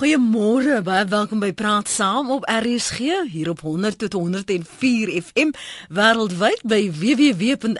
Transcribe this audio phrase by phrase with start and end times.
[0.00, 5.50] Goeiemôre, baie welkom by Praat Saam op RSG hier op 100 tot 104 FM
[5.92, 7.74] wêreldwyd by www.rsg.co.za.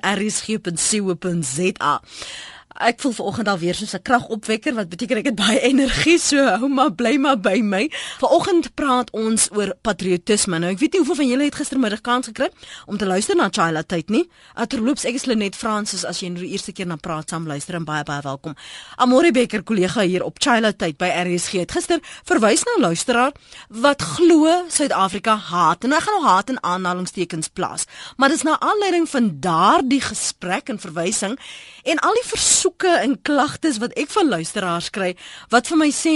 [2.80, 6.36] Ek voel vanoggend al weer soos 'n kragopwekker wat beteken ek het baie energie so
[6.36, 7.90] hou maar bly maar by my.
[8.18, 10.58] Vanoggend praat ons oor patriotisme.
[10.58, 12.48] Nou ek weet nie hoeveel van julle het gistermiddag kans gekry
[12.86, 14.30] om te luister na Chila tyd nie.
[14.54, 17.74] Aterloops ek is Lenet Francis as jy nou die eerste keer na praat saam luister
[17.74, 18.56] en baie baie welkom.
[18.96, 23.36] Amore Becker kollega hier op Chila tyd by RSG het gister verwys na luisteraar
[23.68, 25.84] wat glo Suid-Afrika haat.
[25.84, 27.84] En nou gaan nou haat in aanhalingstekens plaas.
[28.16, 31.36] Maar dis na aanleiding van daardie gesprek en verwysing
[31.84, 35.14] en al die versoeke en klagtes wat ek van luisteraars kry
[35.54, 36.14] wat vir my sê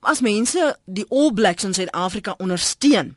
[0.00, 3.16] as mense die All Blacks in Suid-Afrika ondersteun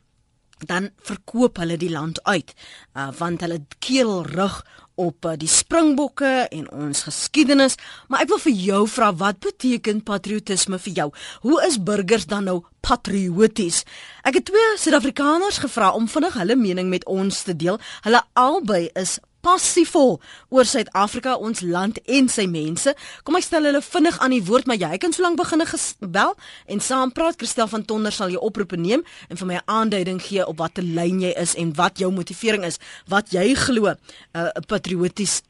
[0.64, 2.54] dan verkoop hulle die land uit
[2.96, 4.62] uh, want hulle keel rig
[4.96, 7.76] op uh, die springbokke en ons geskiedenis.
[8.08, 11.08] Maar ek wil vir jou vra wat beteken patriotisme vir jou?
[11.44, 13.82] Hoe is burgers dan nou patrioties?
[14.24, 17.80] Ek het twee suid-afrikaners gevra om vinnig hulle mening met ons te deel.
[18.08, 20.16] Hulle albei is passievol
[20.50, 22.92] oor Suid-Afrika, ons land en sy mense.
[23.26, 25.66] Kom ek stel hulle vinnig aan die woord, maar jy kan sōlang begine
[26.00, 26.34] bel
[26.72, 27.38] en saam praat.
[27.38, 30.82] Christel van Tonder sal jou oproepe neem en vir my 'n aanduiding gee op watter
[30.82, 33.98] lyn jy is en wat jou motivering is, wat jy glo 'n
[34.34, 35.42] uh, patrioties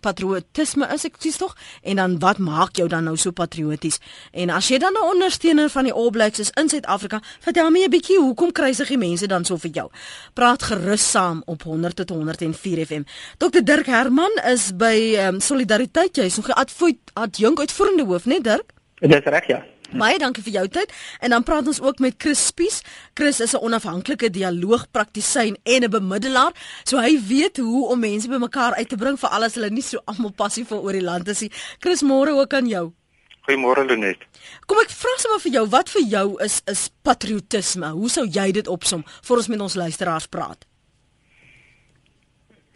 [0.00, 4.00] patriotisme is ek sies tog en dan wat maak jou dan nou so patrioties?
[4.32, 7.84] En as jy dan 'n ondersteuner van die All Blacks is in Suid-Afrika vertel my
[7.84, 9.90] 'n bietjie hoekom kruisig die mense dan so vir jou?
[10.34, 13.02] Praat gerus saam op 100 tot 104 FM
[13.38, 16.16] Dr Dirk Herman is by um, Solidariteit.
[16.16, 18.72] Jy is nog 'n adjunk uitvoerende hoof net Dirk?
[19.00, 20.92] Dis reg ja Baie dankie vir jou tyd.
[21.18, 22.82] En dan praat ons ook met Chris Spies.
[23.14, 26.52] Chris is 'n onafhanklike dialoogpraktisyn en 'n bemiddelaar.
[26.84, 29.98] So hy weet hoe om mense bymekaar uit te bring vir alles hulle nie so
[30.04, 31.52] almal passief oor die land is nie.
[31.78, 32.92] Chris, môre ook aan jou.
[33.40, 34.18] Goeiemôre Lenet.
[34.66, 37.90] Kom ek vra sommer vir jou, wat vir jou is is patriotisme?
[37.90, 40.66] Hoe sou jy dit opsom voor ons met ons luisteraars praat?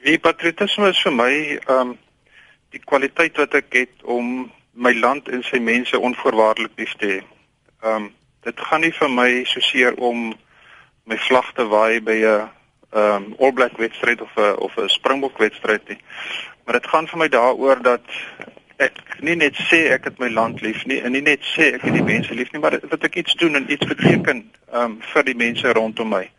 [0.04, 1.33] Die patriotisme is vir my
[1.68, 1.98] ehm um,
[2.74, 7.20] die kwaliteit wat ek het om my land en sy mense onvoorwaardelik lief te hê.
[7.83, 8.12] Ehm um,
[8.45, 10.35] dit gaan nie vir my so seer om
[11.08, 12.51] my vlag te waai by 'n
[12.92, 15.98] ehm um, All Black wedstryd of 'n of 'n Springbok wedstryd nie.
[16.64, 18.05] Maar dit gaan vir my daaroor dat
[18.77, 21.83] ek nie net sê ek het my land lief nie en nie net sê ek
[21.83, 24.98] het die mense lief nie, maar dat ek iets doen en iets beteken ehm um,
[25.13, 26.30] vir die mense rondom my.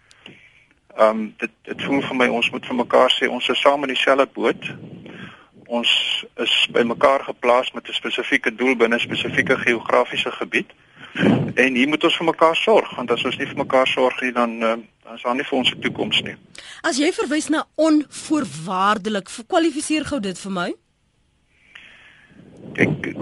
[0.98, 3.84] Ehm um, dit dit voel vir my ons moet vir mekaar sê ons is saam
[3.84, 4.64] in dieselfde boot
[5.68, 10.70] ons is bymekaar geplaas met 'n spesifieke doel binne 'n spesifieke geografiese gebied.
[11.56, 14.32] En hier moet ons vir mekaar sorg, want as ons nie vir mekaar sorg nie,
[14.32, 16.36] dan uh, dan is daar nie vir ons 'n toekoms nie.
[16.82, 20.74] As jy verwys na onvoorwaardelik, kwalifiseer gou dit vir my.
[22.74, 23.16] Ek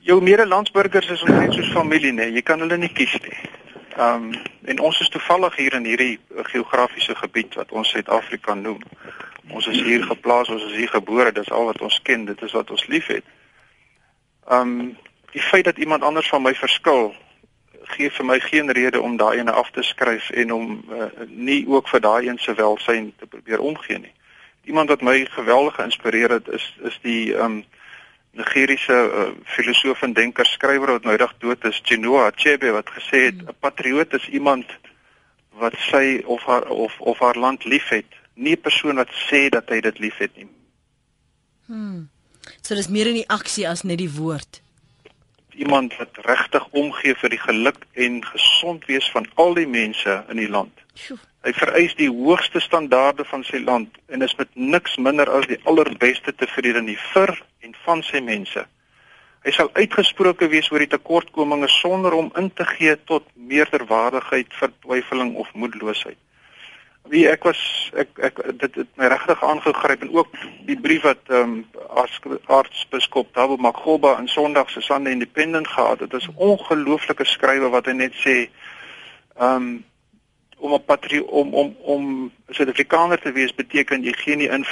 [0.00, 3.36] jou medelandsburgers is omtrent soos familie, nee, jy kan hulle nie kies nie.
[3.96, 4.32] Ehm um,
[4.64, 6.18] en ons is toevallig hier in hierdie
[6.52, 8.78] geografiese gebied wat ons Suid-Afrika noem.
[9.48, 12.52] Ons is hier geplaas, ons is hier gebore, dis al wat ons ken, dit is
[12.52, 13.24] wat ons liefhet.
[14.50, 14.96] Um
[15.30, 17.12] die feit dat iemand anders van my verskil
[17.94, 21.62] gee vir my geen rede om daai ene af te skryf en om uh, nie
[21.68, 24.12] ook vir daai een se welsyn te probeer omgee nie.
[24.64, 27.62] Iemand wat my geweldig geïnspireer het is is die um
[28.30, 33.24] Nigeriese uh, filosoof en denker skrywer wat nou reg dood is, Chinua Achebe wat gesê
[33.30, 33.58] het 'n hmm.
[33.60, 34.66] patriot is iemand
[35.58, 39.68] wat sy of haar of of haar land liefhet nie 'n persoon wat sê dat
[39.68, 40.48] hy dit liefhet nie.
[41.66, 42.08] Hmm.
[42.62, 44.62] So dis meer in die aksie as net die woord.
[45.54, 50.36] Iemand wat regtig omgee vir die geluk en gesond wees van al die mense in
[50.36, 50.72] die land.
[50.94, 51.18] Sjoe.
[51.40, 55.60] Hy vereis die hoogste standaarde van sy land en is met niks minder as die
[55.64, 57.32] allerbeste tevrede nie vir
[57.64, 58.66] en van sy mense.
[59.44, 65.32] Hy sal uitgesproke wees oor die tekortkominge sonder om in te gee tot meerderwaardigheid, vertwyfeling
[65.40, 66.18] of moedeloosheid.
[67.08, 70.34] Wie ek was ek ek dit het my regtig aangegryp en ook
[70.66, 71.66] die brief wat ehm um,
[72.46, 76.10] aartsbiskop Thabo Makgoba in Sondag se Sunday Independent gehad het.
[76.10, 78.36] Dit is ongelooflike skrywe wat hy net sê
[79.36, 79.84] ehm um,
[80.60, 84.64] om 'n patrie om om om Suid-Afrikaner te wees beteken jy gee nie in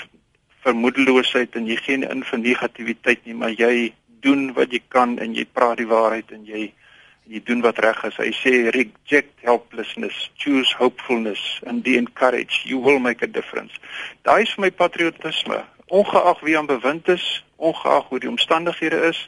[0.61, 5.19] vermoedeloosheid en jy gee nie in vir negativiteit nie, maar jy doen wat jy kan
[5.19, 6.73] en jy praat die waarheid en jy
[7.29, 8.17] jy doen wat reg is.
[8.17, 12.65] Hy sê reject helplessness, choose hopefulness and be encouraged.
[12.65, 13.73] You will make a difference.
[14.25, 15.63] Daai is vir my patriotisme.
[15.89, 17.27] Ongeag wie aan bewind is,
[17.57, 19.21] ongeag hoe die omstandighede is,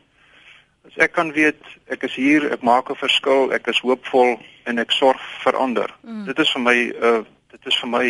[0.89, 1.61] as ek kan weet
[1.93, 5.91] ek is hier, ek maak 'n verskil, ek is hoopvol en ek sorg vir ander.
[6.03, 6.25] Mm.
[6.25, 8.07] Dit is vir my uh dit is vir my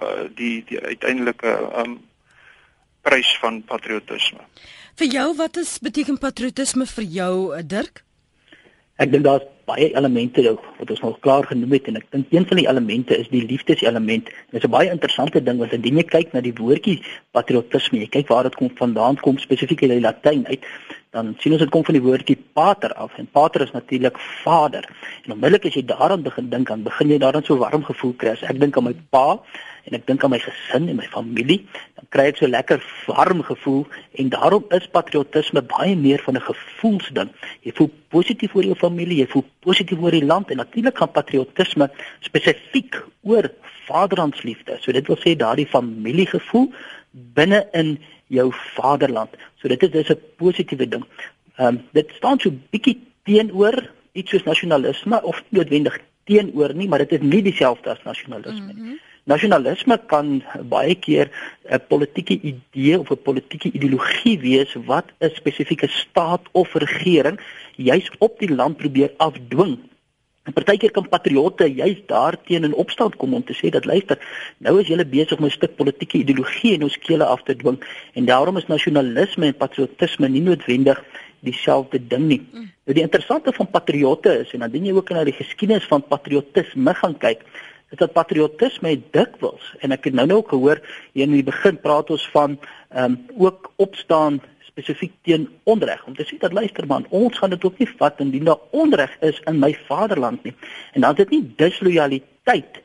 [0.00, 1.52] uh, die die uiteindelike
[1.82, 1.98] um
[3.02, 4.40] prys van patriotisme.
[4.96, 8.04] Vir jou wat is beteken patriotisme vir jou, uh, Dirk?
[9.00, 10.42] Ek dink daar's baie elemente
[10.78, 13.42] wat ons nog klaar genoem het en ek dink een van die elemente is die
[13.46, 14.28] liefdeselement.
[14.50, 17.00] Dit is 'n baie interessante ding want indien jy kyk na die woordjie
[17.32, 20.64] patriotisme, jy kyk waar dit kom vandaan kom spesifiek in die Latyn uit,
[21.10, 24.84] dan sien ons dit kom van die woordjie pater af en pater is natuurlik vader.
[25.24, 28.30] En onmiddellik as jy daaraan begin dink, dan begin jy daaraan so warm gevoel kry.
[28.30, 29.40] As ek dink aan my pa,
[29.84, 31.60] en ek dink aan my gesin en my familie,
[31.96, 33.84] dan kry ek so lekker warm gevoel
[34.20, 37.30] en daarom is patriotisme baie meer van 'n gevoelsding.
[37.62, 41.12] Jy voel positief oor jou familie, jy voel positief oor die land en natuurlik gaan
[41.12, 41.90] patriotisme
[42.20, 43.50] spesifiek oor
[43.86, 44.78] vaderlandsliefde.
[44.80, 46.72] So dit wil sê daardie familiegevoel
[47.34, 47.98] binne in
[48.28, 49.30] jou vaderland.
[49.60, 51.04] So dit is dis 'n positiewe ding.
[51.56, 56.98] Ehm um, dit staan so bietjie teenoor iets soos nasionalisme of noodwendig teenoor nie, maar
[56.98, 58.74] dit is nie dieselfde as nasionalisme nie.
[58.74, 59.09] Mm -hmm.
[59.24, 61.30] Nasionalisme kan baie keer
[61.68, 67.40] 'n politieke idee of 'n politieke ideologie wees wat 'n spesifieke staat of regering
[67.76, 69.78] juis op die land probeer afdwing.
[70.42, 74.18] En partykeer kan patriotte juis daarteen in opstand kom om te sê dat luister,
[74.58, 77.78] nou is julle besig om 'n stuk politieke ideologie in ons kele af te dwing
[78.14, 81.04] en daarom is nasionalisme en patriotisme nie noodwendig
[81.40, 82.40] dieselfde ding nie.
[82.52, 82.70] Mm.
[82.84, 86.02] Nou die interessante van patriotte is en dan dien jy ook na die geskiedenis van
[86.02, 87.44] patriotisme gaan kyk
[87.90, 90.80] is dat patriotisme dikwels en ek het nou nou ook gehoor
[91.12, 92.58] hier in die begin praat ons van
[92.90, 94.40] ehm um, ook opstaan
[94.70, 98.20] spesifiek teen onreg om te sê dat luister man ons gaan dit ook nie vat
[98.22, 100.54] indien daar onreg is in my vaderland nie.
[100.92, 102.82] En dan is dit nie dislojaliteit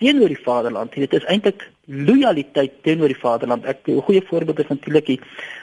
[0.00, 4.60] teenoor die vaderland nie dit is eintlik lojaliteit teenoor die vaderland ek 'n goeie voorbeeld
[4.64, 5.20] is natuurlik die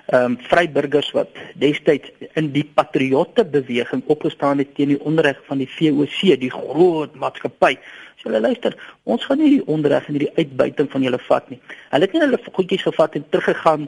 [0.08, 5.58] ehm um, vryburgers wat destyds in die patriotte beweging opgestaan het teen die onreg van
[5.58, 7.78] die VOC die groot maatskappy
[8.18, 8.74] So hulle luister,
[9.06, 11.60] ons gaan nie die onreg en die uitbuiting van julle vat nie.
[11.92, 13.86] Hulle het nie hulle goedjies gevat en teruggegaan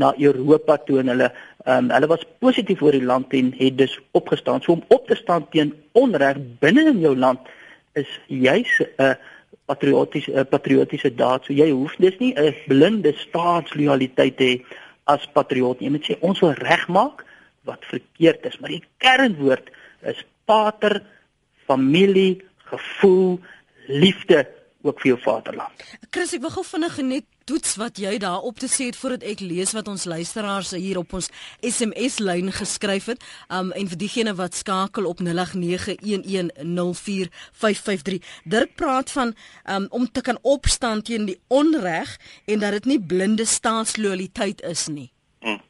[0.00, 3.78] na Europa toe en hulle ehm um, hulle was positief oor die land en het
[3.78, 4.60] dus opgestaan.
[4.60, 7.48] So om op te staan teen onreg binne in jou land
[7.96, 9.14] is juis 'n uh,
[9.70, 11.44] patriotiese uh, patriotiese daad.
[11.46, 14.64] So jy hoef dis nie 'n blinde staatslojaliteit te hê
[15.04, 15.88] as patriot nie.
[15.88, 17.24] Jy moet sê ons wil regmaak
[17.64, 19.70] wat verkeerd is, maar die kernwoord
[20.02, 21.02] is pater,
[21.66, 23.40] familie, gevoel
[23.86, 24.46] liefde
[24.82, 25.84] ook vir jou vaderland.
[26.10, 29.24] Chris, ek wil gou vinnig net toets wat jy daar op te sê het voordat
[29.26, 31.26] ek lees wat ons luisteraars hier op ons
[31.66, 33.18] SMS lyn geskryf het.
[33.50, 38.22] Um en vir diegene wat skakel op 0891104553.
[38.44, 39.34] Dirk praat van
[39.66, 44.86] um om te kan opstaan teen die onreg en dat dit nie blinde staatslojaliteit is
[44.86, 45.10] nie.
[45.42, 45.60] Hmm.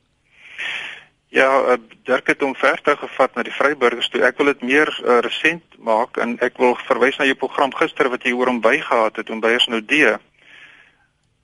[1.32, 4.20] Ja, uh, Dirk het hom verder gevat na die Vryburgers toe.
[4.26, 8.10] Ek wil dit meer uh, resent maak en ek wil verwys na jou program gister
[8.10, 10.18] wat jy oor hom bygehad het om by ons nou die.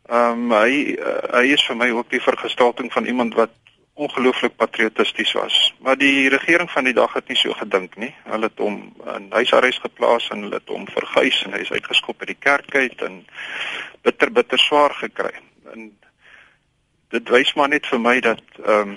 [0.06, 3.50] Ehm um, hy uh, hy is vir my ook die vergestalting van iemand wat
[3.96, 5.74] ongelooflik patriotisties was.
[5.80, 8.12] Maar die regering van die dag het nie so gedink nie.
[8.24, 8.76] Hulle het hom
[9.16, 12.74] in huisarrest geplaas en hulle het hom verguis en hy is uitgeskop uit die kerk
[12.74, 13.22] uit en
[14.06, 15.32] bitter bitter swaar gekry.
[15.72, 15.90] En
[17.16, 18.96] dit wys maar net vir my dat ehm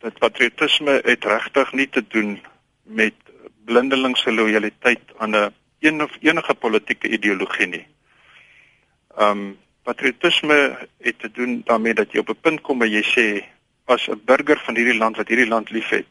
[0.00, 2.38] dat patriotisme het regtig nie te doen
[2.82, 3.14] met
[3.68, 7.86] blindelingse lojaliteit aan 'n een of enige politieke ideologie nie.
[9.18, 13.44] Um patriotisme het te doen daarmee dat jy op 'n punt kom waar jy sê
[13.84, 16.06] as 'n burger van hierdie land wat hierdie land liefhet,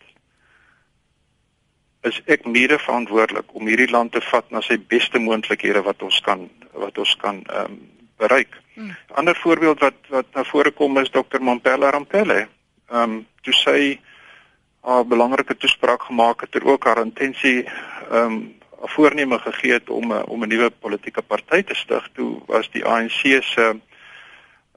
[2.01, 6.19] is ek mede verantwoordelik om hierdie land te vat na sy beste moontlikhede wat ons
[6.19, 7.79] kan wat ons kan um
[8.17, 8.53] bereik.
[8.75, 8.95] 'n hmm.
[9.07, 11.41] Ander voorbeeld wat wat na vore kom is Dr.
[11.41, 12.47] Mampela Rampele
[12.89, 13.99] ehm um, toe sy
[14.83, 17.65] 'n belangrike toespraak gemaak het ter ook haar intensie
[18.11, 22.41] ehm um, voorneme gegee het om 'n om 'n nuwe politieke party te stig toe
[22.45, 23.79] was die ANC se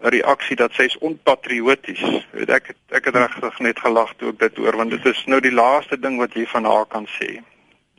[0.00, 2.26] reaksie dat sy is onpatrioties.
[2.30, 5.24] Weet ek het, ek het regtig net gelag toe ek dit hoor want dit is
[5.26, 7.40] nou die laaste ding wat jy van haar kan sê.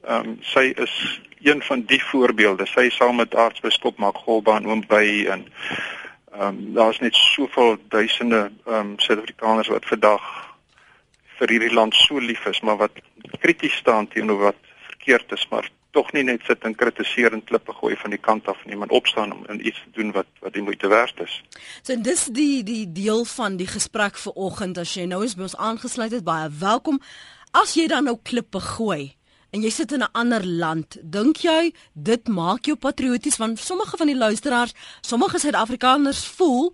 [0.04, 2.66] Ehm um, sy is een van die voorbeelde.
[2.66, 5.48] Sy saam met aartsbiskop Magolba en oom by en
[6.34, 10.24] Ehm um, daar's net soveel duisende ehm um, Suid-Afrikaners wat vandag
[11.38, 12.92] vir hierdie land so lief is, maar wat
[13.40, 14.58] krities staan teenoor wat
[14.88, 18.48] verkeerd is, maar tog nie net sit en kritiseer en klippe gooi van die kant
[18.52, 21.40] af nie, maar opstaan om iets te doen wat wat die moeite werd is.
[21.82, 25.48] So dis die die deel van die gesprek vir oggend as jy nou is by
[25.50, 27.02] ons aangesluit het, baie welkom.
[27.54, 29.14] As jy dan nou klippe gooi,
[29.54, 33.98] en jy sit in 'n ander land, dink jy dit maak jou patrioties want sommige
[33.98, 36.74] van die luisteraars, sommige Suid-Afrikaners voel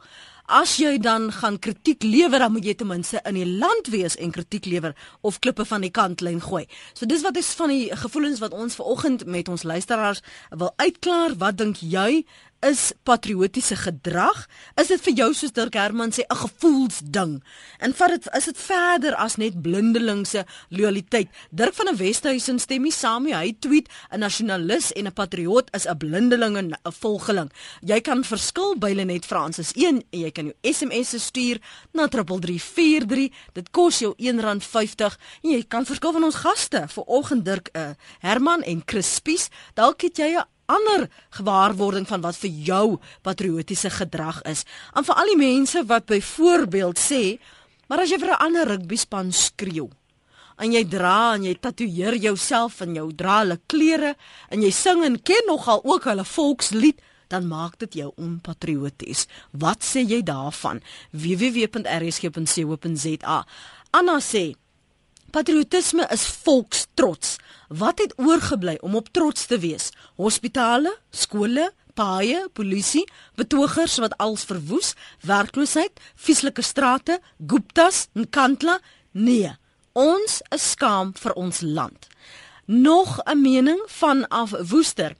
[0.49, 4.17] as jy dan gaan kritiek lewer, dan moet jy ten minste in die land wees
[4.17, 6.65] en kritiek lewer of klippe van die kantlyn gooi.
[6.97, 10.73] So dis wat is van die gevoelens wat ons ver oggend met ons luisteraars wil
[10.81, 11.37] uitklaar.
[11.37, 12.25] Wat dink jy
[12.65, 14.45] is patriotiese gedrag?
[14.79, 17.43] Is dit vir jou soos Dirk Herman sê 'n gevoelsding?
[17.79, 21.29] En vat dit is dit verder as net blindelingse lojaliteit?
[21.51, 23.35] Dirk van der Westhuizen stem nie saam nie.
[23.35, 27.51] Hy tweet 'n nasionalis en 'n patriot is 'n blindeling en 'n volgeling.
[27.81, 31.59] Jy kan verskil by Lenet Fransis 1 en jy kan jou SMS stuur
[31.93, 33.29] na 3343.
[33.53, 36.85] Dit kos jou R1.50 en jy kan verskil van ons gaste.
[36.87, 37.89] Vanoggend Dirk uh,
[38.19, 39.49] Herman en Chris Spies.
[39.73, 41.07] Dalk het jy 'n ander
[41.37, 44.65] gewaarwording van wat vir jou patriotiese gedrag is.
[44.95, 47.23] En vir al die mense wat byvoorbeeld sê,
[47.89, 49.89] maar as jy vir 'n ander rugbyspan skreeu
[50.59, 54.15] en jy dra en jy tatoeëer jouself en jou dra hulle klere
[54.51, 56.97] en jy sing en ken nogal ook hulle volkslied
[57.29, 59.27] dan maak dit jou onpatrioties.
[59.51, 60.81] Wat sê jy daarvan?
[61.13, 62.27] www.rsg.co.za.
[63.93, 64.55] Anna sê
[65.29, 67.35] Patriotisme is volkstrots.
[67.67, 69.91] Wat het oorgebly om op trots te wees?
[70.17, 73.05] Hospitale, skole, paaie, polisie,
[73.37, 78.79] betogers wat als verwoes, werkloosheid, vieslike strate, Guptas en Kantla?
[79.11, 79.51] Nee,
[79.93, 82.07] ons is skaam vir ons land.
[82.65, 85.15] Nog 'n mening van af Woester.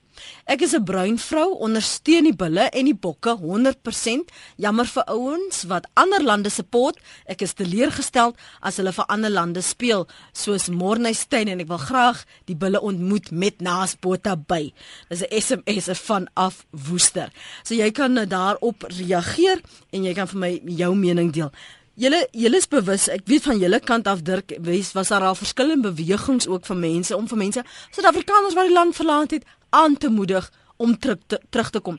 [0.46, 4.30] Ek is 'n bruin vrou, ondersteun die bulle en die bokke 100%.
[4.56, 6.98] Jammer vir ouens wat ander lande support.
[7.26, 12.24] Ek is teleurgestel as hulle vir ander lande speel, soos Morneystein en ek wil graag
[12.44, 14.72] die bulle ontmoet met naasbota by.
[15.08, 17.30] Dis 'n SMS van af Woester.
[17.62, 19.60] So jy kan nou daarop reageer
[19.92, 21.52] en jy kan vir my jou mening deel.
[22.00, 25.34] Julle julle is bewus, ek weet van julle kant af Dirk, wes was daar al
[25.36, 29.44] verskillende bewegings ook van mense om vir mense Suid-Afrikaners wat die land verlaat het
[29.76, 30.48] aan te moedig
[30.80, 31.98] om terug te, terug te kom.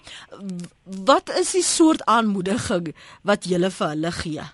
[1.06, 4.48] Wat is die soort aanmoediging wat jy vir hulle gee?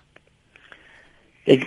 [1.48, 1.64] Ek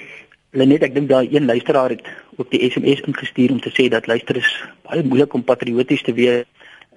[0.51, 4.05] Lenet, ek dink daai een luisteraar het ook die SMS ingestuur om te sê dat
[4.05, 4.50] luister is
[4.83, 6.45] baie moeilik om patrioties te wees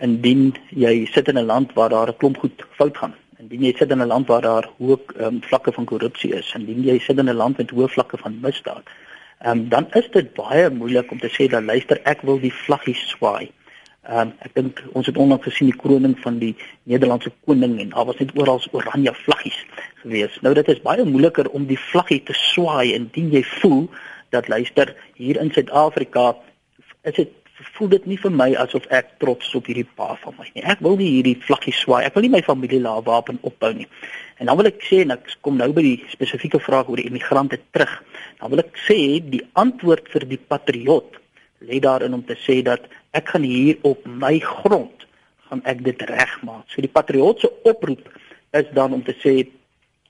[0.03, 3.15] indien jy sit in 'n land waar daar 'n klomp goed fout gaan.
[3.43, 6.85] Indien jy sit in 'n land waar daar hoë um, vlakke van korrupsie is, indien
[6.85, 8.85] jy sit in 'n land met hoë vlakke van misdaad,
[9.47, 12.95] um, dan is dit baie moeilik om te sê dat luister ek wil die vlaggie
[12.95, 13.51] swaai.
[14.05, 18.05] Um, ek dink ons het onlangs gesien die kroning van die Nederlandse koning en daar
[18.05, 19.61] was net oral oranje vlaggies
[20.03, 20.41] gewees.
[20.43, 23.89] Nou dit is baie moeiliker om die vlaggie te swaai indien jy voel
[24.31, 26.35] dat luister hier in Suid-Afrika
[27.03, 27.33] is dit
[27.77, 30.65] voel dit nie vir my asof ek trots op hierdie pa van my nie.
[30.65, 32.05] Ek wil nie hierdie vlaggie swaai.
[32.07, 33.89] Ek wil nie my familie laat wapen opbou nie.
[34.43, 37.09] En dan wil ek sê en ek kom nou by die spesifieke vraag oor die
[37.11, 37.93] immigrante terug.
[38.41, 41.21] Dan wil ek sê die antwoord vir die patriot
[41.65, 45.07] lê daarin om te sê dat ek gaan hier op my grond
[45.49, 46.67] gaan ek dit regmaak.
[46.73, 48.09] So die patriotse oproep
[48.55, 49.37] is dan om te sê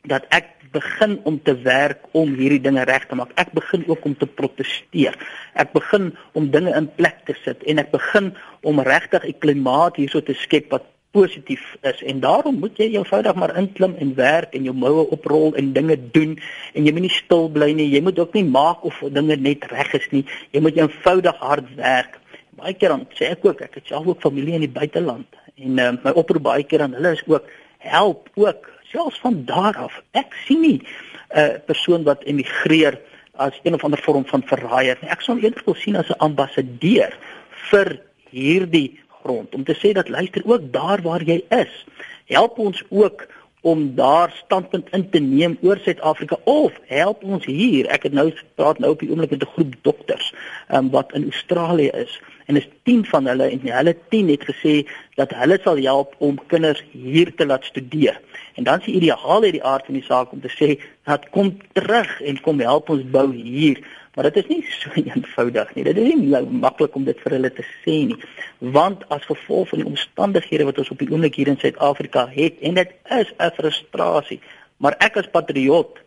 [0.08, 3.32] dat ek begin om te werk om hierdie dinge reg te maak.
[3.40, 5.16] Ek begin ook om te proteseer.
[5.54, 9.96] Ek begin om dinge in plek te sit en ek begin om regtig 'n klimaat
[9.96, 14.54] hierso te skep wat positief is en daarom moet jy eenvoudig maar inklim en werk
[14.54, 16.34] en jou moue oprol en dinge doen
[16.74, 17.88] en jy moet nie stil bly nie.
[17.90, 20.24] Jy moet ook nie maak of dinge net reg is nie.
[20.50, 22.18] Jy moet eenvoudig hard werk
[22.58, 25.80] baie keer dan sê ek ook ek het self ook familie in die buiteland en
[25.82, 27.50] uh, my oproep baie keer aan hulle is ook
[27.84, 32.98] help ook selfs van daar af ek sien nie 'n uh, persoon wat emigreer
[33.36, 35.10] as een of ander vorm van verraaier nie.
[35.10, 37.12] Ek sal eerder wil sien as 'n ambassadeur
[37.70, 37.98] vir
[38.30, 41.72] hierdie grond om te sê dat luister ook daar waar jy is
[42.24, 43.26] help ons ook
[43.64, 48.28] om daar standpunt in te neem oor Suid-Afrika of help ons hier ek het nou
[48.60, 50.32] praat nou op die oomblik met 'n groep dokters
[50.68, 54.74] um, wat in Australië is en is 10 van hulle en hulle 10 het gesê
[55.16, 58.20] dat hulle sal help om kinders hier te laat studeer.
[58.54, 60.74] En dan is die ideaal uit die aard van die saak om te sê
[61.08, 63.80] dat kom terug en kom help ons bou hier.
[64.14, 65.84] Maar dit is nie so eenvoudig nie.
[65.84, 68.18] Dit is nie nou maklik om dit vir hulle te sê nie.
[68.74, 72.62] Want as gevolg van die omstandighede wat ons op die oomblik hier in Suid-Afrika het
[72.62, 74.40] en dit is 'n frustrasie.
[74.78, 75.98] Maar ek as patriot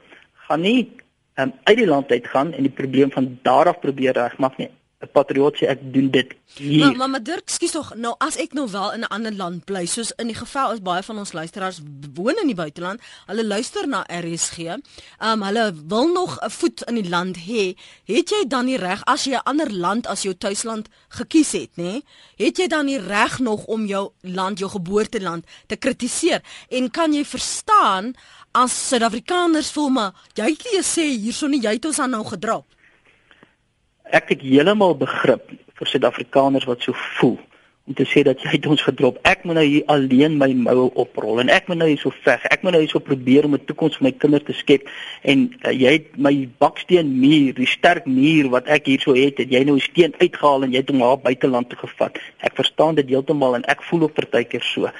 [0.47, 0.91] gaan nie
[1.35, 4.71] um, uit die land uit gaan en die probleem van daar af probeer regmaak nie.
[4.97, 6.79] 'n patriot sê ek doen dit hier.
[6.85, 9.65] Maar maar, maar Dirk, skus tog, nou as ek nou wel in 'n ander land
[9.65, 11.81] bly, soos in die geval is baie van ons luisteraars
[12.13, 14.57] woon in die buiteland, hulle luister na RSG.
[14.57, 14.81] Ehm
[15.21, 17.77] um, hulle wil nog 'n voet in die land hê.
[18.05, 21.77] Het jy dan die reg as jy 'n ander land as jou tuisland gekies het,
[21.77, 22.01] nê?
[22.35, 26.41] Het jy dan die reg nog om jou land, jou geboorteland te kritiseer?
[26.69, 28.15] En kan jy verstaan
[28.51, 32.25] as Suid-Afrikaners voel maar jy het nie gesê hierso nie jy het ons aan nou
[32.25, 32.65] gedrop
[34.11, 37.37] ek het heeltemal begrip vir Suid-Afrikaners wat so voel
[37.87, 39.15] om te sê dat jy het ons gedrop.
[39.23, 42.43] Ek moet nou hier alleen my moue oprol en ek moet nou hier so veg.
[42.51, 44.89] Ek moet nou hier so probeer om 'n toekoms vir my kinders te skep
[45.23, 49.37] en uh, jy het my baksteen muur, die sterk muur wat ek hier so het,
[49.37, 52.19] het jy nou 'n steen uitgehaal en jy het hom na buiteland toe gevat.
[52.43, 54.91] Ek verstaan dit heeltemal en ek voel ook partykeer so.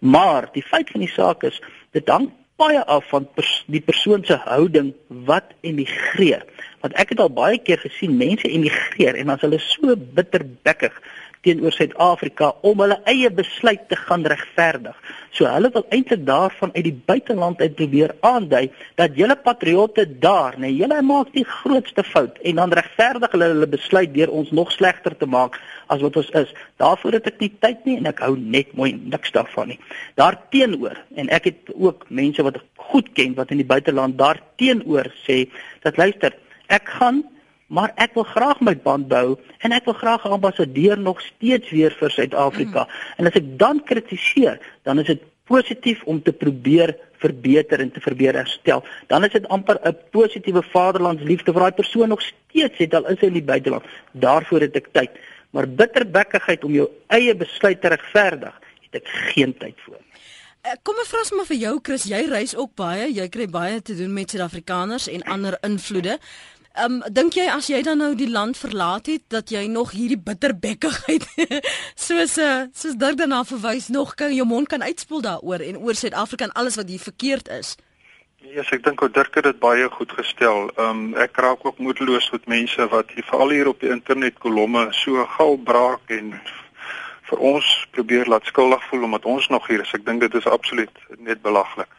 [0.00, 1.60] Maar die feit van die saak is,
[1.92, 6.44] dit hang baie af van pers die persoon se houding wat emigreer.
[6.84, 10.98] Want ek het al baie keer gesien mense emigreer en dan is hulle so bitterbekkig
[11.44, 14.96] teenoor Suid-Afrika om hulle eie besluit te gaan regverdig.
[15.36, 18.66] So hulle wil eintlik daarvan uit die buiteland uit probeer aandui
[19.00, 23.70] dat julle patriotte daar, nee, julle maak die grootste fout en dan regverdig hulle hulle
[23.76, 25.56] besluit deur ons nog slegter te maak
[25.92, 26.52] as wat ons is.
[26.80, 29.80] Daarvoor het ek nie tyd nie en ek hou net mooi niks daarvan nie.
[30.20, 32.60] Daarteenoor en ek het ook mense wat
[32.92, 35.44] goed ken wat in die buiteland daarteenoor sê
[35.84, 36.36] dat luister,
[36.74, 37.22] ek gaan
[37.74, 41.94] maar ek wil graag my band bou en ek wil graag ambassadeur nog steeds weer
[41.98, 42.84] vir Suid-Afrika.
[42.84, 43.14] Mm.
[43.18, 48.00] En as ek dan kritiseer, dan is dit positief om te probeer verbeter en te
[48.04, 48.84] verbeter herstel.
[49.08, 53.20] Dan is dit amper 'n positiewe vaderlandsliefde vir daai persoon nog steeds het al is
[53.20, 53.84] hy in die buiteland.
[54.12, 55.10] Daarvoor het ek tyd.
[55.50, 59.98] Maar bitterbekkigheid om jou eie besluit te regverdig, het ek geen tyd vir.
[60.64, 63.82] Eh, kom ek vra sommer vir jou Chris, jy reis ook baie, jy kry baie
[63.84, 66.14] te doen met Suid-Afrikaners en ander invloede.
[66.74, 69.92] Ehm um, dink jy as jy dan nou die land verlaat het dat jy nog
[69.94, 71.26] hierdie bitterbekkigheid
[72.06, 75.94] soos uh, soos Dirk daarna verwys nog kan jou mond kan uitspoel daaroor en oor
[75.94, 77.76] Suid-Afrika en alles wat hier verkeerd is?
[78.42, 80.66] Ja, yes, ek dink ou Dirk het dit baie goed gestel.
[80.74, 84.42] Ehm um, ek raak ook moedeloos met mense wat hier veral hier op die internet
[84.42, 86.34] kolomme so gal braak en
[87.30, 89.94] vir ons probeer laat skuldig voel omdat ons nog hier is.
[89.94, 91.94] Ek dink dit is absoluut net belaglik.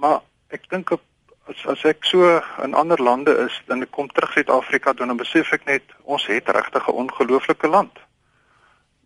[0.00, 1.04] Maar ek dink op
[1.48, 2.28] as as ek so
[2.64, 6.48] in ander lande is, dan ek kom terug Suid-Afrika dan besef ek net ons het
[6.48, 7.98] regtig 'n ongelooflike land.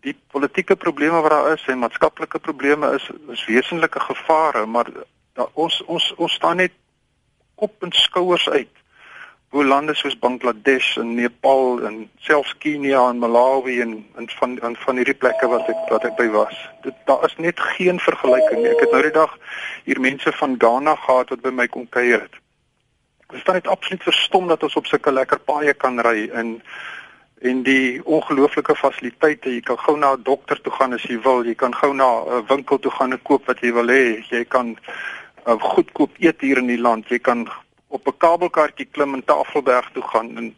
[0.03, 4.91] Die politieke probleme wat daar is en maatskaplike probleme is is wesenlike gevare, maar
[5.35, 6.73] da, ons ons ons staan net
[7.55, 8.82] kop en skouers uit
[9.53, 14.77] hoe lande soos Bangladesh en Nepal en selfs Kenia en Malawi en en van en
[14.85, 16.61] van hierdie plekke wat ek wat ek by was.
[16.87, 18.71] Dit daar is net geen vergelyking nie.
[18.73, 19.35] Ek het nou die dag
[19.85, 22.39] hier mense van Ghana gehad wat by my kom kuier het.
[23.29, 26.55] Ek staan net absoluut verstom dat ons op sulke lekker paaie kan ry in
[27.43, 29.53] en die ongelooflike fasiliteite.
[29.53, 31.45] Jy kan gou na 'n dokter toe gaan as jy wil.
[31.45, 34.25] Jy kan gou na 'n winkel toe gaan en koop wat jy wil hê.
[34.31, 34.77] Jy kan
[35.47, 37.09] uh, goedkoop eet hier in die land.
[37.09, 37.49] Jy kan
[37.93, 40.57] op 'n kabelkaartjie klim en Tafelberg toe gaan en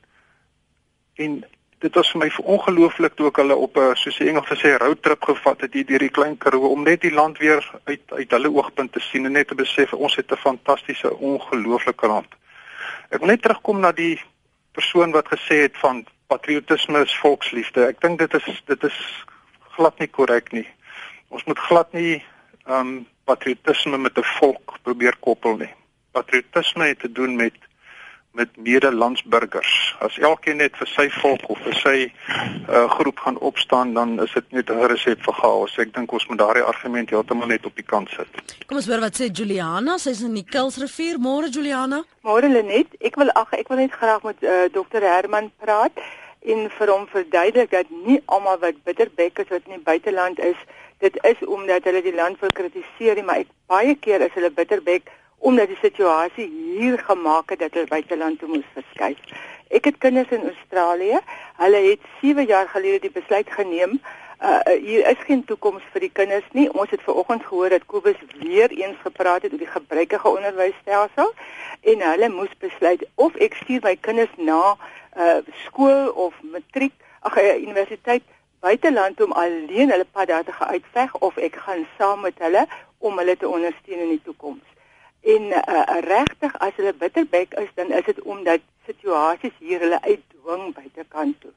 [1.14, 1.44] en
[1.78, 5.22] dit was vir my ongelooflik toe ek hulle op 'n soos die Engels sê roadtrip
[5.30, 8.54] gevat het hier deur die klein Karoo om net die land weer uit uit hulle
[8.54, 12.30] oogpunt te sien en net te besef ons het 'n fantastiese ongelooflike land.
[13.10, 14.20] Ek wil net terugkom na die
[14.72, 17.86] persoon wat gesê het van patriotisme is volksliefde.
[17.86, 19.24] Ek dink dit is dit is
[19.76, 20.68] glad nie korrek nie.
[21.28, 22.22] Ons moet glad nie
[22.66, 25.74] ehm um, patriotisme met 'n volk probeer koppel nie
[26.14, 27.62] patriotisme het te doen met
[28.34, 29.96] met medelandsburgers.
[30.02, 34.32] As elkeen net vir sy volk of vir sy uh, groep gaan opstaan, dan is
[34.34, 35.76] dit net 'n resep vir chaos.
[35.78, 38.26] Ek dink ons moet daardie argument heeltemal net op die kant sit.
[38.66, 39.98] Kom ons hoor wat sê Juliana.
[39.98, 41.18] Sy's in die Kuilsrivier.
[41.18, 42.02] Môre Juliana.
[42.26, 42.90] Môre Lenet.
[43.00, 45.94] Ek wil ag ek wil net graag met uh, Dr Herman praat
[46.42, 50.58] en vir hom verduidelik dat nie almal wat bitterbek is wat in die buiteland is,
[50.98, 55.08] dit is omdat hulle die land wil kritiseer, maar ek baie keer is hulle bitterbek
[55.38, 59.18] omdat die situasie hier gemaak het dat hulle buiteland toe moes verskuif.
[59.68, 61.20] Ek het kinders in Australië.
[61.56, 64.00] Hulle het 7 jaar gelede die besluit geneem
[64.42, 66.66] uh hier is geen toekoms vir die kinders nie.
[66.72, 71.32] Ons het ver oggend gehoor dat Kobus weer eens gepraat het oor die gebruikige onderwysstelsel
[71.80, 74.76] en hulle moes besluit of ek stuur my kinders na
[75.16, 78.22] uh skool of matriek, ag uh, universiteit
[78.60, 82.66] buiteland om alleen hulle pad daar te gaan uitveg of ek gaan saam met hulle
[82.98, 84.73] om hulle te ondersteun in die toekoms.
[85.24, 90.74] En uh, regtig as hulle bitterbek is, dan is dit omdat situasies hier hulle uitdwing
[90.76, 91.52] buitekant toe.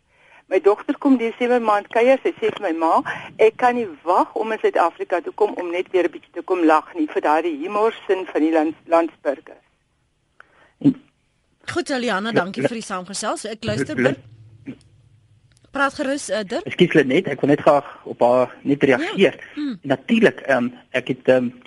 [0.47, 2.91] My dogter kom Desember maand kuier, sy sê vir my ma,
[3.43, 6.41] ek kan nie wag om in Suid-Afrika toe kom om net weer 'n bietjie te
[6.41, 9.65] kom lag nie vir daardie humor sin van die land, landsburgers.
[11.67, 13.43] Goed, Eliana, dankie vir die saamgesels.
[13.45, 14.15] Ek luister binne.
[15.75, 16.65] Praat gerus, uh, Dirk.
[16.65, 19.35] Ekskuus net, ek wil net graag op haar net reageer.
[19.35, 19.53] Ja.
[19.55, 19.79] Hmm.
[19.83, 21.66] Natuurlik, ehm um, ek het ehm um,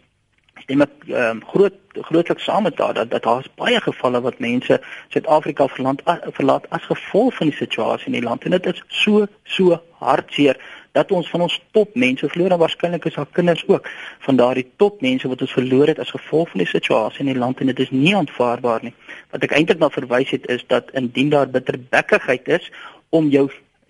[0.71, 1.75] stem ek ehm um, groot
[2.07, 6.03] grootliks saam met daar dat dat daar is baie gevalle wat mense Suid-Afrika verland
[6.39, 10.61] verlaat as gevolg van die situasie in die land en dit is so so hartseer
[10.93, 13.89] dat ons van ons topmense verloor en waarskynlik is haar kinders ook
[14.27, 17.61] van daardie topmense wat ons verloor het as gevolg van die situasie in die land
[17.61, 18.95] en dit is nie aanvaarbaar nie.
[19.31, 22.71] Wat ek eintlik na verwys het is dat indien daar bitterbekkigheid is
[23.11, 23.49] om jou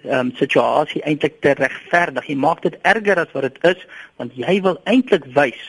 [0.09, 2.27] ehm um, situasie eintlik te regverdig.
[2.33, 5.61] Jy maak dit erger as wat dit is want jy wil eintlik wys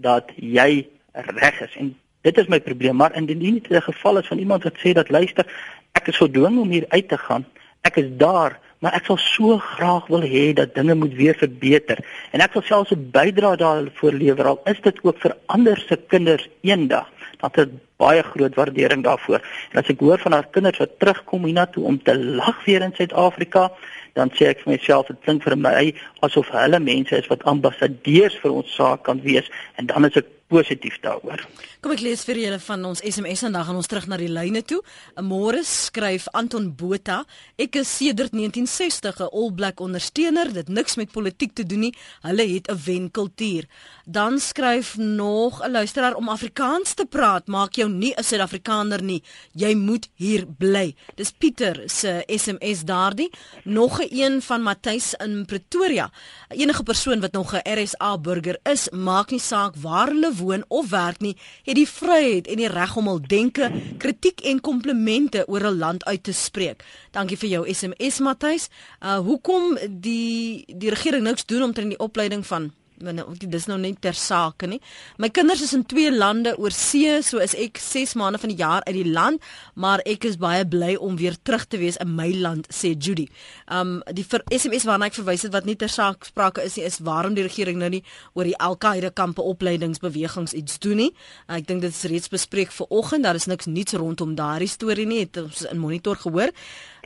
[0.00, 1.76] dat jy reg is.
[1.76, 4.92] En dit is my probleem maar indien dit 'n geval is van iemand wat sê
[4.92, 5.46] dat luister
[5.92, 7.46] ek is gedwing om hier uit te gaan
[7.86, 12.02] ek is daar maar ek sal so graag wil hê dat dinge moet weer verbeter.
[12.36, 15.96] En ek sal selfs 'n bydrae daarvoor lewer al is dit ook vir ander se
[16.12, 17.08] kinders eendag
[17.40, 19.40] dat dit baie groot waardering daarvoor.
[19.72, 22.94] En as ek hoor van haar kinders wat terugkom hiernatoe om te lag weer in
[22.96, 23.70] Suid-Afrika
[24.16, 25.90] dan sê ek vir myself dit klink vir my
[26.24, 29.50] asof hulle mense is wat ambassadeurs vir ons saak kan wees.
[29.76, 31.42] En dan is ek positief daaroor.
[31.80, 34.30] Kom ek lees vir julle van ons SMS en dan gaan ons terug na die
[34.30, 34.80] lyne toe.
[35.22, 37.24] Môre skryf Anton Botha,
[37.58, 41.94] ek is sedert 1960 'n All Black ondersteuner, dit niks met politiek te doen nie.
[42.22, 43.64] Hulle het 'n wenkultuur.
[44.04, 49.22] Dan skryf nog 'n luisteraar om Afrikaans te praat, maak jou nie 'n Suid-Afrikaner nie.
[49.52, 50.94] Jy moet hier bly.
[51.14, 53.30] Dis Pieter se SMS daardie.
[53.64, 56.10] Nog 'n een van Matthys in Pretoria.
[56.48, 60.90] Enige persoon wat nog 'n RSA burger is, maak nie saak waar hulle woon of
[60.90, 65.66] werk nie, het die vryheid en die reg om hul denke, kritiek en komplimente oor
[65.66, 66.84] 'n land uit te spreek.
[67.10, 68.68] Dankie vir jou SMS Matthys.
[69.02, 72.72] Uh hoekom die die regering niks doen om teen die opleiding van
[73.04, 74.80] want dit is nou net ter sake nie.
[75.18, 78.58] My kinders is in twee lande oor see, so is ek 6 maande van die
[78.60, 79.42] jaar uit die land,
[79.74, 83.28] maar ek is baie bly om weer terug te wees in my land, sê Judy.
[83.72, 86.86] Um die vir SMS waarna ek verwys het wat nie ter sake sprake is nie,
[86.88, 88.02] is waarom die regering nou nie
[88.34, 91.10] oor die Al-Qaeda kampe opleidingsbewegings iets doen nie.
[91.46, 95.06] Uh, ek dink dit is reeds bespreek vanoggend, daar is niks nuuts rondom daardie storie
[95.08, 96.52] nie, het ons in monitor gehoor.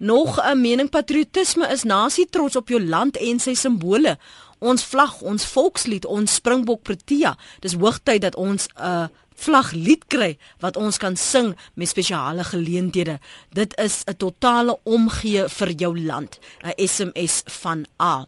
[0.00, 4.16] Nog 'n mening patriotisme is nasie trots op jou land en sy simbole
[4.60, 7.34] ons vlag, ons volkslied, ons Springbok Protea.
[7.64, 9.08] Dis hoogtyd dat ons 'n uh,
[9.40, 13.18] vlaglied kry wat ons kan sing met spesiale geleenthede.
[13.52, 16.38] Dit is 'n totale omgee vir jou land.
[16.62, 18.26] 'n SMS van A.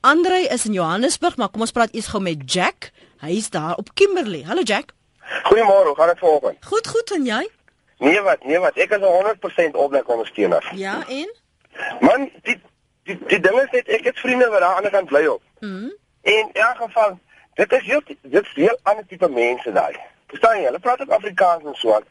[0.00, 2.90] Andre is in Johannesburg, maar kom ons praat eers gou met Jack.
[3.20, 4.42] Hy is daar op Kimberley.
[4.42, 4.92] Hallo Jack.
[5.44, 6.56] Goeiemôre, hoe gaan dit vanoggend?
[6.64, 7.48] Goed, goed en jy?
[7.98, 8.76] Nee wat, nee wat.
[8.76, 10.72] Ek is 100% opblik ondersteuner.
[10.74, 11.34] Ja, en?
[12.00, 12.60] Man, die
[13.04, 15.42] die die ding is net ek het vriende wat daar aan die kant bly op.
[15.60, 15.90] Mhm.
[16.22, 17.18] En in elk geval,
[17.54, 19.96] dit is heel dit is heel ander tipe mense daai.
[20.26, 20.64] Verstaan jy?
[20.64, 22.06] Hulle praat ook Afrikaans en so aan.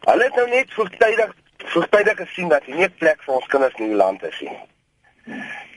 [0.00, 3.74] Hulle het nou net vroegtydig vroegtydig gesien dat hier nie 'n plek vir ons kinders
[3.74, 4.58] in die land is nie.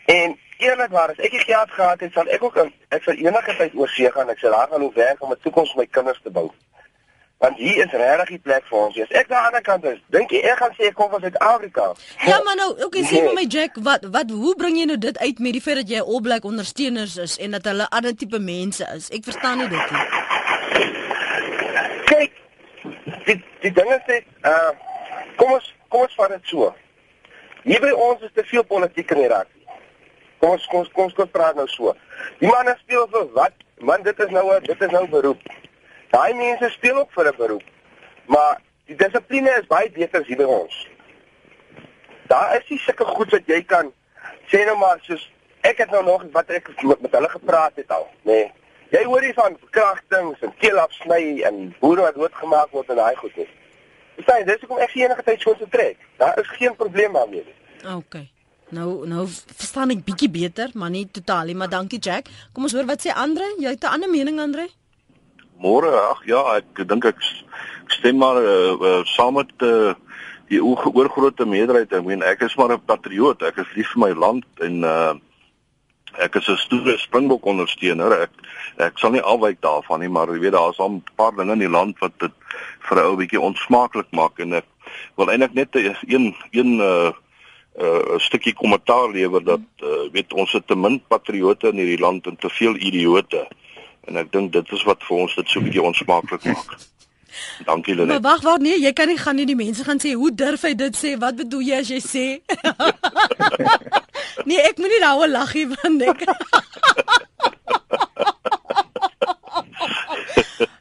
[0.06, 2.58] En eerlikwaar, as ek die geld gehad het, sal ek ook
[2.90, 4.30] ek sal enige tyd oor see gaan.
[4.30, 6.52] Ek sal daar gaan werk om 'n toekoms vir my kinders te bou
[7.40, 8.98] want hier is regtig die plek vir ons.
[9.00, 11.22] As ek aan die ander kant is, dink jy ek gaan sê ek kom van
[11.24, 11.86] Suid-Afrika?
[12.28, 15.20] Ja, maar nou, okay, sê vir my Jack, wat wat hoe bring jy nou dit
[15.24, 18.42] uit met die feit dat jy All Black ondersteuners is en dat hulle ander tipe
[18.44, 19.08] mense is?
[19.16, 20.04] Ek verstaan nie dit nie.
[22.12, 22.44] Kyk,
[23.30, 24.76] die die ding is net uh
[25.40, 26.74] kom ons kom ons vat dit so.
[27.64, 29.48] Hier by ons is te veel politiek in die rak.
[30.44, 31.96] Kom ons kom ons kom ons praat nou so.
[32.44, 33.56] Die manne speel vir wat?
[33.80, 35.40] Man, dit is nou 'n dit is nou beroep.
[36.10, 37.64] Daai mense speel ook vir 'n beroep.
[38.26, 40.88] Maar die dissipline is baie beter hier by ons.
[42.28, 43.94] Daar is nie sulke goed wat jy kan
[44.52, 47.92] sê nou maar soos ek het nou nog wat ek met, met hulle gepraat het
[47.92, 48.32] al, nê.
[48.34, 48.52] Nee.
[48.90, 53.36] Jy hoor nie van verkrachtings en keelafsny en boere wat doodgemaak word en daai goed
[53.38, 53.48] nie.
[54.16, 55.98] Verstaan dis hoekom ek enige tyd so te trek.
[56.18, 57.58] Daar is geen probleem daarmee nie.
[57.94, 58.18] OK.
[58.74, 62.34] Nou nou verstaan ek bietjie beter, maar nie totaal nie, maar dankie Jack.
[62.54, 63.46] Kom ons hoor wat sê Andre?
[63.62, 64.68] Jy het 'n ander mening Andre?
[65.60, 67.20] Môre, ag ja, ek dink ek
[67.92, 69.92] stem maar uh, uh, saam met uh,
[70.48, 71.92] die oorgrootste meerderheid.
[71.92, 73.44] Ek meen ek is maar 'n patriot.
[73.44, 75.14] Ek is lief vir my land en uh,
[76.18, 78.22] ek is 'n stoere Springbok ondersteuner.
[78.24, 78.32] Ek
[78.80, 81.66] ek sal nie afwyk daarvan nie, maar jy weet daar's al 'n paar dinge in
[81.68, 82.32] die land wat dit
[82.88, 84.68] vir 'n ou bietjie onsmaaklik maak en ek
[85.18, 90.52] wil eintlik net een een uh, 'n uh, stukkie kommentaar lewer dat uh, weet ons
[90.52, 93.48] het te min patriote in hierdie land en te veel idioote.
[94.10, 96.78] En ek dink dit is wat vir ons dit so 'n bietjie onsmaaklik maak.
[97.66, 98.10] Dankie Lenet.
[98.10, 100.62] Maar wag, wag nee, jy kan nie gaan nie die mense gaan sê hoe durf
[100.66, 101.14] hy dit sê?
[101.22, 102.26] Wat bedoel jy as jy sê?
[104.50, 106.26] nee, ek moenie daaroor lag nie want ek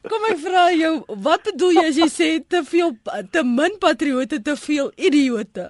[0.09, 0.93] Kom ek vra jou,
[1.25, 2.95] wat bedoel jy as jy sê te veel
[3.31, 5.69] te min patriote, te veel idioote?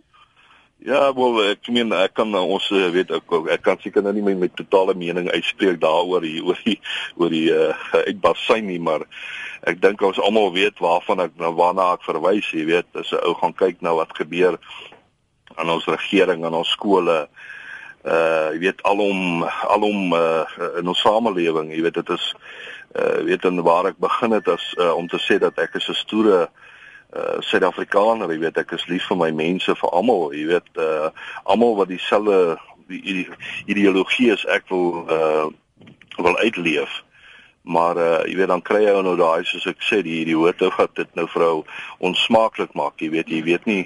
[0.79, 4.23] Ja, wel ek meen ek kan ons eh, weet ek ek kan seker nou nie
[4.23, 6.77] my, my totale mening uitspreek daaroor hier oor die
[7.19, 7.73] oor die uh,
[8.07, 9.03] uitbarsyn nie, maar
[9.67, 13.19] ek dink ons almal weet waarvan ek nou waarna ek verwys, jy weet, as 'n
[13.27, 14.55] ou gaan kyk na wat gebeur
[15.59, 17.19] aan ons regering en ons skole
[18.07, 20.47] uh jy weet alom alom uh,
[20.79, 22.31] in ons samelewing, jy weet dit is
[22.95, 25.91] uh weet en waar ek begin het as uh, om te sê dat ek is
[25.91, 26.67] 'n stoere uh
[27.09, 31.09] Suid-Afrikaner, jy weet ek is lief vir my mense vir almal, jy weet uh
[31.49, 32.59] almal wat dieselfde
[33.65, 35.47] ideologie is ek wil uh
[36.19, 37.01] wil uitleef.
[37.65, 40.69] Maar uh jy weet dan kry jy nou daai soos ek sê die hierdie hoete
[40.77, 41.55] wat dit nou vrou
[41.97, 43.01] onsmaaklik maak.
[43.01, 43.83] Jy weet jy weet nie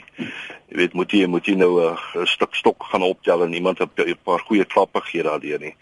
[0.68, 4.20] jy weet moet jy moet jy nou 'n stuk stok gaan optel en iemand 'n
[4.24, 5.76] paar goeie klappe gee daardeur nie.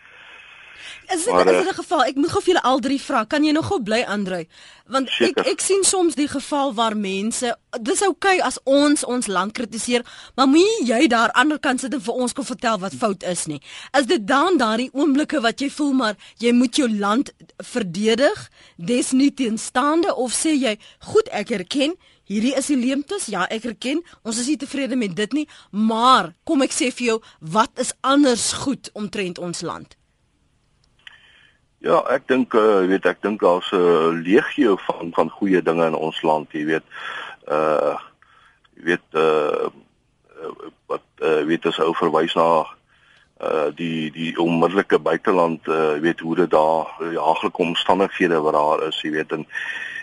[1.13, 2.03] Is dit is dit 'n eh, geval?
[2.03, 3.25] Ek moet gou vir julle al drie vra.
[3.25, 4.47] Kan jy nog gou bly Andrei?
[4.87, 9.27] Want ek ek sien soms die geval waar mense dis oukei okay as ons ons
[9.27, 10.03] land kritiseer,
[10.35, 12.93] maar moenie jy daar aan die ander kant sit en vir ons kom vertel wat
[12.95, 13.61] fout is nie.
[13.97, 20.15] Is dit dan daardie oomblikke wat jy voel maar jy moet jou land verdedig desnieteenstaande
[20.15, 20.77] of sê jy
[21.11, 21.95] goed ek erken
[22.31, 23.25] Hierdie is die leemtes.
[23.27, 27.07] Ja, ek erken, ons is nie tevrede met dit nie, maar kom ek sê vir
[27.09, 27.17] jou,
[27.57, 29.97] wat is anders goed omtrent ons land?
[31.81, 35.97] Ja, ek dink uh weet ek dink daar's 'n legio van van goeie dinge in
[35.97, 36.85] ons land, jy weet.
[37.49, 37.97] Uh
[38.77, 39.69] jy weet uh
[40.85, 42.69] wat uh weet as ou verwys na
[43.41, 49.01] uh die die onmiddellike buiteland uh weet hoe dit daar jaaglike omstandighede wat daar is,
[49.01, 49.47] jy weet en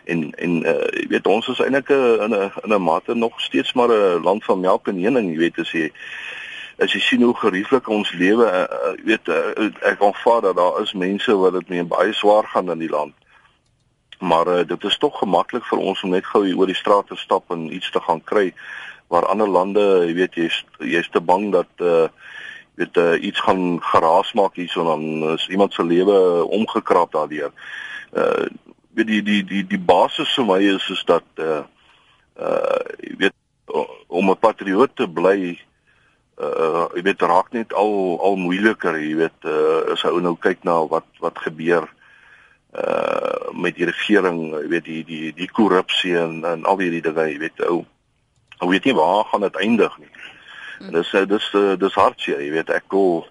[0.05, 3.73] en en uh jy weet ons is eintlik in 'n in 'n mate nog steeds
[3.73, 5.93] maar 'n land van melk en honing, jy weet as jy
[6.79, 10.95] as jy sien hoe gerieflik ons lewe, uh, weet uh, ek aanvaar dat daar is
[10.95, 13.15] mense wat dit mee baie swaar gaan in die land.
[14.19, 17.11] Maar uh, dit is tog gemaklik vir ons om net gou hier oor die straat
[17.11, 18.53] te stap en iets te gaan kry
[19.09, 22.09] waar ander lande, jy weet jy's jy's te bang dat uh
[22.79, 27.51] weet uh, iets gaan geraas maak hierso dan is iemand se lewe omgekrap daardeur.
[28.15, 28.47] Uh
[28.95, 31.65] weet die die die die basis vir my is is dat uh
[32.39, 33.35] uh jy weet
[34.07, 35.59] om 'n patrioot te bly
[36.39, 40.65] uh jy weet raak net al al moeiliker, jy weet uh as ou nou kyk
[40.65, 41.89] na wat wat gebeur
[42.79, 47.27] uh met die regering, jy weet die die die korrupsie en en al hierdie dinge,
[47.33, 47.85] jy weet ou
[48.61, 50.13] ou weet nie waar gaan dit eindig nie.
[50.79, 53.25] En dis dis dis hartseer, jy weet ek gou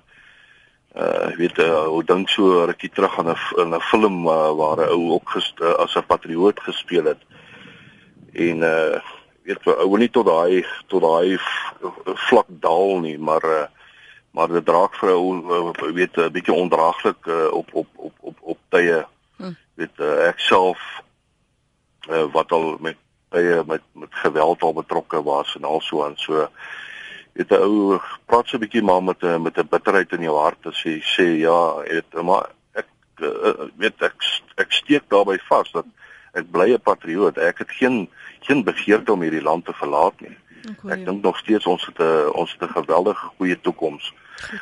[0.98, 4.92] uh weet uh ou dink so rukkie terug aan 'n 'n film uh, waar 'n
[4.96, 7.22] ou ook gest, uh, as 'n patrioot gespeel het.
[8.34, 9.00] En uh
[9.48, 11.38] weet ou nie tot daai tot daai
[12.28, 13.66] vlak daal nie, maar uh,
[14.36, 18.38] maar dit draak vir ou uh, weet 'n bietjie ondraaglik uh, op op op op
[18.42, 19.06] op tye.
[19.38, 19.54] Hm.
[19.80, 20.80] Weet uh, ek self
[22.10, 26.18] uh, wat al met tye met met geweld al betrokke was en al so en
[26.18, 26.48] so
[27.34, 30.38] weet 'n ou praat so 'n bietjie maar met 'n met 'n bitterheid in jou
[30.38, 32.88] hart as jy sê ja, weet maar ek
[33.20, 34.16] uh, weet ek
[34.56, 35.86] ek steek daarbey vas dat
[36.38, 37.38] ek bly 'n patrioot.
[37.38, 38.08] Ek het geen
[38.48, 40.38] geen begeerte om hierdie land te verlaat nie.
[40.92, 44.14] Ek dink nog steeds ons het 'n ons het 'n geweldige goeie toekoms.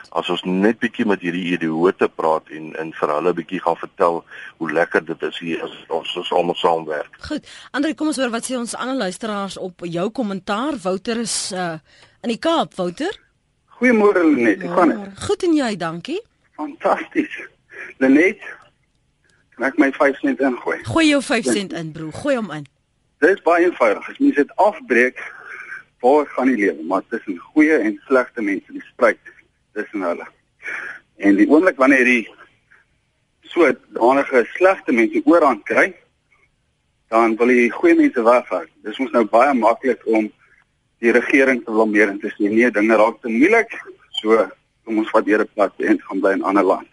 [0.10, 4.24] As ons net bietjie met hierdie idioote praat en en vir hulle bietjie gaan vertel
[4.58, 7.18] hoe lekker dit is hier as ons ons almal saamwerk.
[7.20, 7.48] Goed.
[7.72, 10.78] Andre, kom ons hoor wat sê ons ander luisteraars op jou kommentaar.
[10.84, 11.78] Wouter is uh
[12.22, 13.20] in die Kaap, Wouter.
[13.78, 14.62] Goeiemôre Lenet.
[14.62, 15.24] Hoe gaan dit?
[15.24, 16.22] Goed en jy, dankie.
[16.56, 17.36] Fantasties.
[17.98, 18.42] Lenet,
[19.56, 20.78] kan ek my 5 sent ingooi?
[20.84, 22.12] Gooi jou 5 sent in, bro.
[22.12, 22.66] Gooi hom in.
[23.24, 24.10] Dit is baie eenvoudig.
[24.10, 25.22] As mens dit afbreek,
[26.04, 26.84] waar gaan die lewe?
[26.84, 29.20] Maar tussen goeie en slegte mense, die spruit
[29.74, 30.28] tussen hulle.
[31.18, 32.26] En die oomblik wanneer jy
[33.54, 35.94] so danige slegte mense oorhand kry,
[37.14, 38.66] dan wil jy goeie mense weghou.
[38.84, 40.28] Dis mos nou baie maklik om
[41.04, 43.72] die regering te blameer en te sê nee, dinge raak te moeilik.
[44.20, 44.44] So
[44.86, 46.92] kom ons vat hierdie pad en gaan bly in 'n ander land.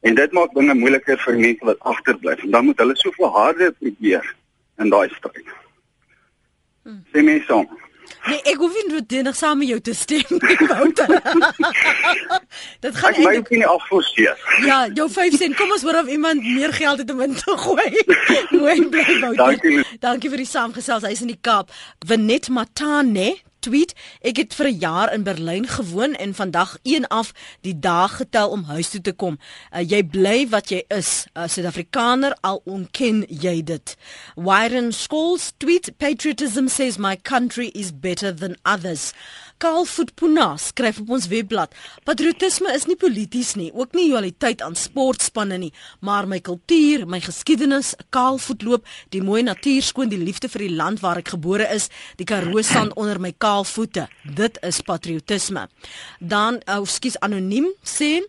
[0.00, 2.36] En dit maak dinge moeiliker vir mense wat agterbly.
[2.42, 4.34] En dan moet hulle soveel harder probeer
[4.78, 5.54] in daai stryd.
[6.86, 7.02] Hmm.
[7.12, 7.64] Sê my so.
[8.28, 11.10] Nee, ek hoef nie dit nog saam met jou te stem nie, Wouter.
[12.84, 14.36] dit gaan ek my nie afforceer.
[14.66, 15.56] Ja, jou 5 sent.
[15.58, 17.88] Kom ons hoor of iemand meer geld het om in te gooi.
[18.60, 19.40] Mooi bly, Wouter.
[19.42, 19.84] Dankie.
[20.02, 21.06] Dankie vir die saamgesels.
[21.08, 21.72] Hy's in die Kaap.
[22.06, 27.32] Venet Matane tweet ek het vir 'n jaar in Berlyn gewoon en vandag 1 af
[27.60, 29.38] die dag getel om huis toe te kom.
[29.72, 33.96] Uh, jy bly wat jy is, 'n uh, Suid-Afrikaner al onken jy dit.
[34.36, 39.12] Wyron Scholes tweet patriotism says my country is better than others.
[39.58, 41.72] Karl Futpuna skryf op ons webblad:
[42.06, 47.18] Patriotisme is nie polities nie, ook nie loyaliteit aan sportspanne nie, maar my kultuur, my
[47.24, 51.66] geskiedenis, Karl Voetloop, die mooi natuur skoon, die liefde vir die land waar ek gebore
[51.74, 51.88] is,
[52.22, 54.06] die Karoo sand onder my kaal voete.
[54.22, 55.66] Dit is patriotisme.
[56.20, 58.20] Dan, ou, oh, skus anoniem sê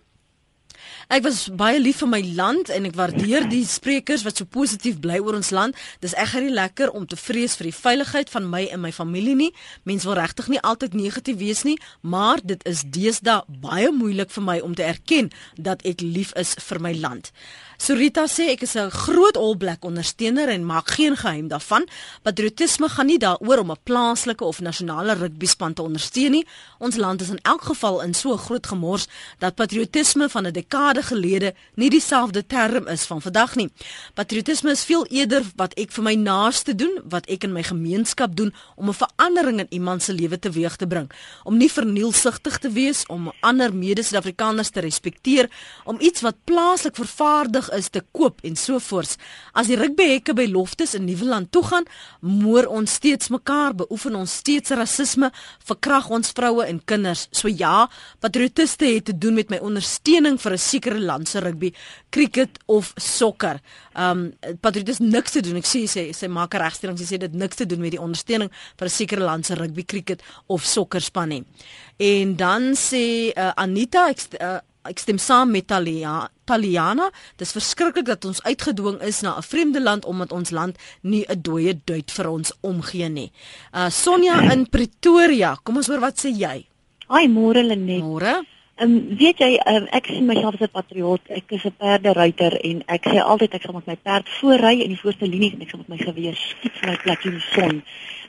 [1.09, 4.99] Ek was baie lief vir my land en ek waardeer die sprekers wat so positief
[5.01, 5.77] bly oor ons land.
[6.05, 9.33] Dis egter nie lekker om te vrees vir die veiligheid van my en my familie
[9.39, 9.47] nie.
[9.89, 14.45] Mense wil regtig nie altyd negatief wees nie, maar dit is deesdae baie moeilik vir
[14.51, 17.33] my om te erken dat ek lief is vir my land.
[17.79, 21.87] Sorita sê ek is 'n groot All Black ondersteuner en maak geen geheim daarvan.
[22.23, 26.47] Patriotisme gaan nie daaroor om 'n plaaslike of nasionale rugbyspan te ondersteun nie.
[26.79, 31.01] Ons land is in elk geval in so groot gemors dat patriotisme van 'n dekade
[31.03, 33.71] gelede nie dieselfde term is van vandag nie.
[34.13, 38.35] Patriotisme is veel eerder wat ek vir my naaste doen, wat ek in my gemeenskap
[38.35, 41.11] doen om 'n verandering in iemand se lewe teweeg te bring,
[41.43, 45.49] om nie vernielsigtig te wees, om ander mede-Suid-Afrikaners te respekteer,
[45.85, 49.15] om iets wat plaaslik vervaardig is te koop en so voort.
[49.53, 51.87] As die rugbyhekke by Loftus in Nieuweland toe gaan,
[52.21, 55.31] moer ons steeds mekaar, beoefen ons steeds rasisme,
[55.65, 57.27] verkrag ons vroue en kinders.
[57.31, 57.87] So ja,
[58.19, 61.73] patriotiste het te doen met my ondersteuning vir 'n sekere land se rugby,
[62.09, 63.59] cricket of sokker.
[63.95, 65.57] Um patriotiste niks te doen.
[65.57, 66.97] Ek sê sy sy maak 'n regstelling.
[66.97, 69.83] Sy sê dit niks te doen met die ondersteuning vir 'n sekere land se rugby,
[69.83, 71.43] cricket of sokkerspan nie.
[71.97, 77.09] En dan sê uh, Anita ek uh, ek stem saam met Talia Taliana.
[77.37, 81.41] Dis verskriklik dat ons uitgedwing is na 'n vreemde land omdat ons land nie 'n
[81.41, 83.31] dooie duit vir ons omgee nie.
[83.73, 86.65] Uh Sonja in Pretoria, kom ons hoor wat sê jy?
[87.09, 88.01] Hi, môre Lenet.
[88.01, 88.45] Môre.
[88.79, 91.21] Ehm um, weet jy, um, ek sien myself as 'n patriot.
[91.27, 94.93] Ek is 'n perderuiter en ek sê altyd ek sal met my perd voorry in
[94.93, 97.47] die voorste linie en ek sal met my geweer skiet vir my plek in die
[97.51, 97.83] son.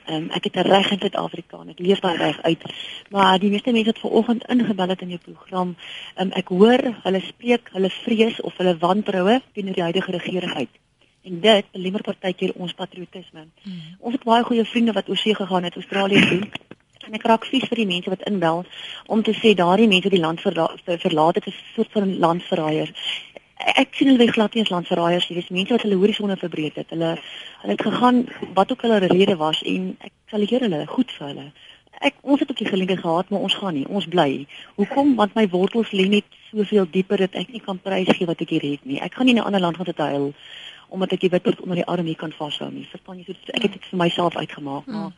[0.05, 2.63] Ehm um, ek het 'n reg in Suid-Afrika en ek leef daai reg uit.
[3.09, 5.75] Maar die meeste mense wat vanoggend ingebel het in jou program,
[6.15, 10.53] ehm um, ek hoor hulle spreek hulle vrees of hulle wantroue teenoor die huidige regering
[10.53, 10.73] uit.
[11.23, 13.45] En dit belemmer partykeer ons patriotisme.
[13.61, 13.81] Hmm.
[13.99, 16.41] Ons het baie goeie vriende wat oorsee gegaan het, Australië toe.
[17.07, 18.65] En ek raak vies vir die mense wat inbel
[19.05, 22.91] om te sê daardie mense die land verla verlaat het, is 'n soort van landverraaiers
[23.75, 25.37] ek sien hulle glad nie as landverraaiers nie.
[25.39, 26.89] Dis mense wat hulle horisonne verbreek het.
[26.93, 27.15] Hulle
[27.61, 28.23] hulle het gegaan
[28.57, 31.47] wat ook hulle rede was en ek sal leer hulle goed vir hulle.
[32.01, 33.85] Ek ons het ook die geleentheid gehad, maar ons gaan nie.
[33.87, 34.47] Ons bly.
[34.79, 35.13] Hoekom?
[35.19, 38.55] Want my wortels lê net soveel dieper dat ek nie kan prys gee wat ek
[38.55, 38.97] hier het nie.
[38.99, 40.33] Ek gaan nie na 'n ander land gaan te huil
[40.91, 42.87] omdat ek die wit onder die arm hier kan vashou nie.
[42.91, 43.23] Verstaan jy?
[43.23, 45.11] So ek het dit vir myself uitgemaak, maar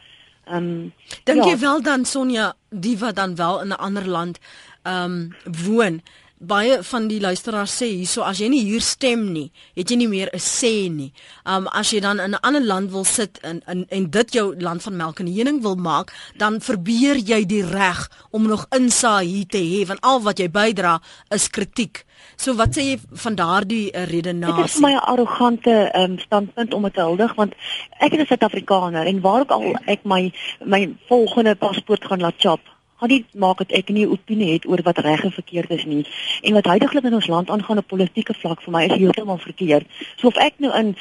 [0.45, 1.49] ehm um, dink ja.
[1.49, 4.39] jy wel dan Sonja, die wat dan wel in 'n ander land
[4.83, 5.33] ehm um,
[5.65, 6.01] woon?
[6.47, 10.09] Baie van die luisteraars sê hierso as jy nie hier stem nie, het jy nie
[10.11, 11.11] meer 'n sê nie.
[11.45, 14.55] Um as jy dan in 'n ander land wil sit en en en dit jou
[14.59, 19.25] land van melk en honing wil maak, dan verbeur jy die reg om nog insaai
[19.25, 22.05] hier te hê want al wat jy bydra is kritiek.
[22.35, 24.63] So wat sê jy van daardie uh, redenasie?
[24.63, 27.53] Dit is my arrogante um, standpunt om dit te huldig want
[27.99, 30.31] ek is 'n Suid-Afrikaner en waar ook al ek my
[30.65, 32.72] my volgende paspoort gaan laat chop
[33.03, 35.85] gaan nie maak dat ek nie 'n opinie het oor wat reg en verkeerd is
[35.85, 36.05] nie.
[36.41, 39.85] En wat heidaglik in ons land aangaan op politieke vlak vir my is heeltemal verkeerd.
[40.15, 40.95] So of ek nou in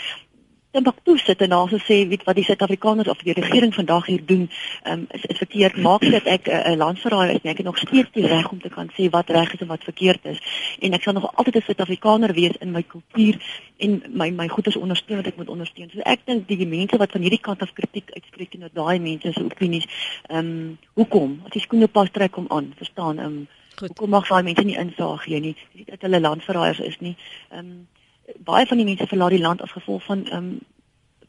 [0.72, 4.22] Timbuktu sit en daar so sê weet wat die Suid-Afrikaners of die regering vandag hier
[4.26, 4.50] doen,
[4.88, 5.76] um, is, is verkeerd.
[5.76, 7.52] Maak dit ek 'n uh, landverraaier is nie.
[7.52, 9.84] Ek het nog steeds die reg om te kan sê wat reg is en wat
[9.84, 10.40] verkeerd is.
[10.80, 13.36] En ek sal nog altyd 'n Suid-Afrikaner wees in my kultuur
[13.76, 15.90] en my my goedes ondersteun wat ek moet ondersteun.
[15.92, 19.32] So ek dink die mense wat van hierdie kant af kritiek uitspreek en daai mense
[19.32, 19.86] se opinies,
[20.28, 21.40] ehm um, hoekom?
[21.44, 23.18] As die skoene pas trek om aan, verstaan?
[23.18, 25.54] Ehm um, hoekom mag daai mense nie insaag gee nie?
[25.54, 27.16] Dis nie dat hulle landverraaiers is nie.
[27.50, 27.88] Ehm um,
[28.38, 30.58] baie van die mense verlaat die land as gevolg van ehm um,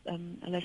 [0.03, 0.61] ehm um, hulle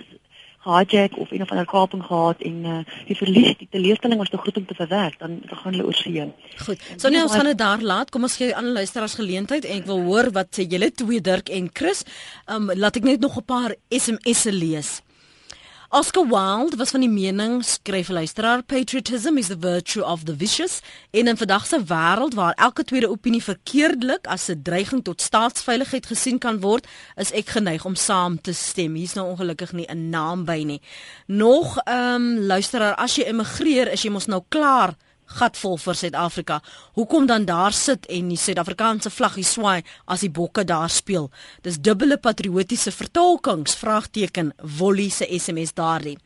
[0.69, 4.37] hijack of een of ander kaping gehad en uh, die verlies die teleurstelling was te
[4.37, 6.33] groot om te verwerk dan dan gaan hulle oorsee.
[6.57, 6.83] Goed.
[6.97, 8.11] So nou ons gaan dit daar laat.
[8.11, 11.49] Kom ons gee aan luisteraars geleentheid en ek wil hoor wat sê julle twee Dirk
[11.49, 12.05] en Chris.
[12.47, 14.99] Ehm um, laat ek net nog 'n paar SMS'e lees.
[15.91, 20.81] Oscar Wilde was van die mening skryf luisteraar patriotism is the virtue of the vicious.
[21.11, 26.39] In 'n verdagse wêreld waar elke tweede opinie verkeerdelik as 'n dreiging tot staatsveiligheid gesien
[26.39, 28.95] kan word is ek geneig om saam te stem.
[28.95, 30.83] Hier's nou ongelukkig nie 'n naam by nie.
[31.27, 34.97] Nog ehm um, luisteraar as jy immigreer is jy mos nou klaar
[35.29, 36.61] gatvol vir Suid-Afrika.
[36.97, 41.31] Hoekom dan daar sit en die Suid-Afrikaanse vlaggie swaai as die bokke daar speel?
[41.63, 46.19] Dis dubbele patriotiese vertolkings vraagteken Wolly se SMS daardie.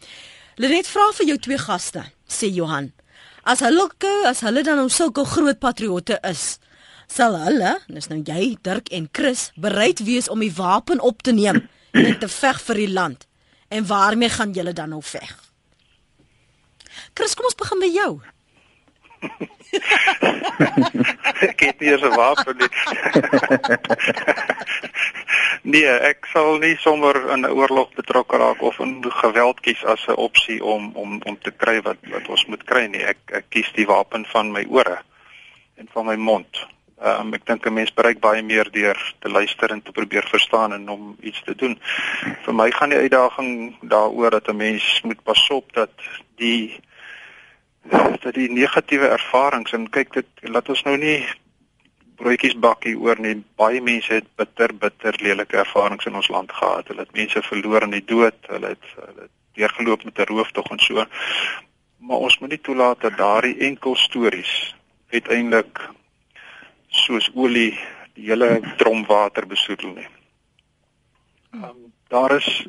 [0.56, 2.92] Lenet vra vir jou twee gaste, sê Johan.
[3.42, 3.88] As hulle
[4.28, 6.58] as hulle dan nou sulke groot patriotte is,
[7.08, 11.32] sal hulle, dis nou jy, Dirk en Chris, bereid wees om die wapen op te
[11.32, 13.26] neem en te veg vir die land.
[13.72, 15.32] En waarmee gaan julle dan nou veg?
[17.16, 18.10] Chris, kom ons begin by jou.
[21.50, 22.68] ek het nie eens 'n wapen nie.
[25.74, 30.06] nee, ek sal nie sommer in 'n oorlog betrokke raak of in geweld kies as
[30.06, 33.04] 'n opsie om om om te kry wat wat ons moet kry nie.
[33.04, 34.98] Ek ek kies die wapen van my ore
[35.76, 36.66] en van my mond.
[37.02, 40.26] Ehm um, ek dink 'n mens bereik baie meer deur te luister en te probeer
[40.28, 41.80] verstaan en om iets te doen.
[42.44, 45.90] Vir my gaan die uitdaging daaroor dat 'n mens moet pas op dat
[46.36, 46.80] die
[48.22, 51.20] dat die negatiewe ervarings en kyk dit laat ons nou nie
[52.22, 53.34] broodjies bakkie oor nie.
[53.58, 56.88] Baie mense het bitter bitter lelike ervarings in ons land gehad.
[56.88, 58.38] Hulle het mense verloor in die dood.
[58.46, 61.04] Hulle het hulle het deurgeloop met 'n rooftog en so.
[61.98, 64.74] Maar ons moet nie toelaat dat daardie enkel stories
[65.10, 65.80] uiteindelik
[66.88, 67.78] soos olie
[68.14, 70.08] die hele drom water besoedel nie.
[71.54, 72.66] Um, daar is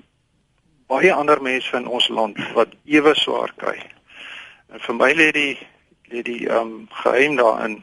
[0.88, 3.78] baie ander mense in ons land wat ewe swaar kry.
[4.74, 5.58] En vir my lê die
[6.10, 7.76] lê die ehm um, geheim daarin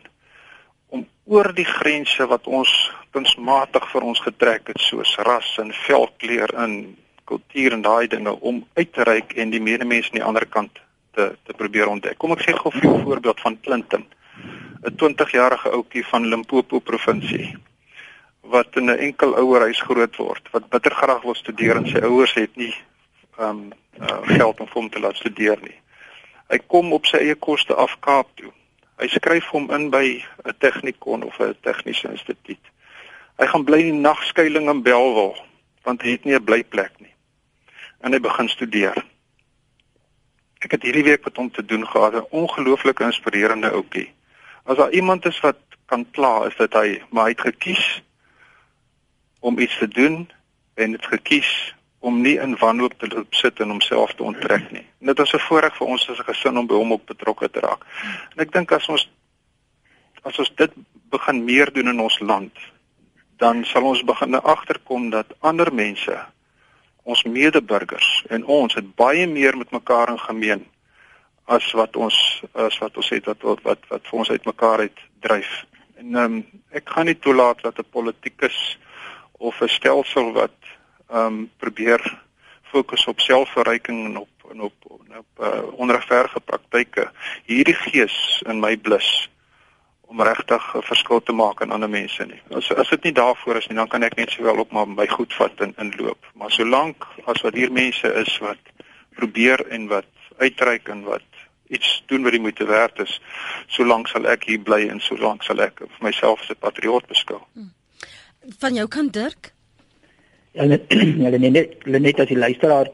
[0.91, 2.71] om oor die grense wat ons
[3.15, 6.75] kunsmatig vir ons getrek het soos ras en velkleur in
[7.31, 10.81] kultuur en daai dinge om uit te reik en die medemens aan die ander kant
[11.15, 12.19] te te probeer ontdek.
[12.19, 14.05] Kom ek gee gou 'n voorbeeld van Clinton.
[14.83, 17.55] 'n 20-jarige ouetjie van Limpopo provinsie
[18.41, 22.35] wat in 'n enkel ouerhuis groot word, wat bitter graag wil studeer en sy ouers
[22.35, 22.75] het nie
[23.39, 23.71] ehm um,
[24.01, 25.79] uh, geld om hom te laat studeer nie.
[26.51, 28.53] Hy kom op sy eie koste af Kaap toe
[29.01, 32.65] Hy skryf hom in by 'n tegnikon of 'n tegniese instituut.
[33.41, 35.37] Hy gaan bly in nagskuiling in Belwel
[35.85, 37.15] want hy het nie 'n blyplek nie.
[38.01, 39.05] En hy begin studeer.
[40.61, 44.13] Ek het hierdie week met hom te doen gehad, 'n ongelooflike inspirerende ouetjie.
[44.65, 48.03] As daar iemand is wat kan kla, is dit hy, maar hy het gekies
[49.41, 50.31] om iets te doen
[50.75, 54.87] en het gekies om nie in wanhoop te loop sit en homself te onttrek nie.
[55.01, 57.51] En dit is 'n voorreg vir ons as 'n gesin om by hom ook betrokke
[57.51, 57.85] te raak.
[58.37, 59.09] En ek dink as ons
[60.23, 60.73] as ons dit
[61.11, 62.53] begin meer doen in ons land,
[63.37, 66.19] dan sal ons begin agterkom dat ander mense,
[67.03, 70.67] ons medeburgers en ons het baie meer met mekaar in gemeen
[71.45, 75.65] as wat ons as wat ons het wat wat wat vir ons uitmekaar uit dryf.
[75.97, 76.37] En um,
[76.71, 78.79] ek gaan nie toelaat dat 'n politikus
[79.39, 80.55] of 'n stelsel wat
[81.11, 82.01] ehm um, probeer
[82.63, 84.75] fokus op selfverryking en op en op
[85.09, 87.11] en op uh, onregverdige praktyke.
[87.45, 89.31] Hierdie gees in my blus
[90.11, 92.43] om regtig 'n verskil te maak aan ander mense nie.
[92.51, 95.07] As as dit nie daarvoor is nie, dan kan ek net sowel op maar my
[95.07, 96.27] goed vat en inloop.
[96.35, 98.63] Maar solank as wat hier mense is wat
[99.15, 101.23] probeer en wat uitreik en wat
[101.69, 103.21] iets doen wat die moeite werd is,
[103.67, 107.41] solank sal ek hier bly en solank sal ek vir myself as 'n patriot beskou.
[107.53, 107.73] Hmm.
[108.59, 109.53] Van jou kant Dirk?
[110.53, 110.67] Ja,
[111.27, 112.91] hulle net hulle net as die luisteraar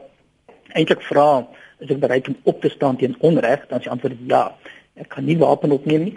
[0.77, 1.41] eintlik vra,
[1.81, 3.63] is ek bereid om op te staan teen onreg?
[3.69, 4.43] Dan is die antwoord ja.
[4.97, 6.15] Ek kan nie wapen opneem nie.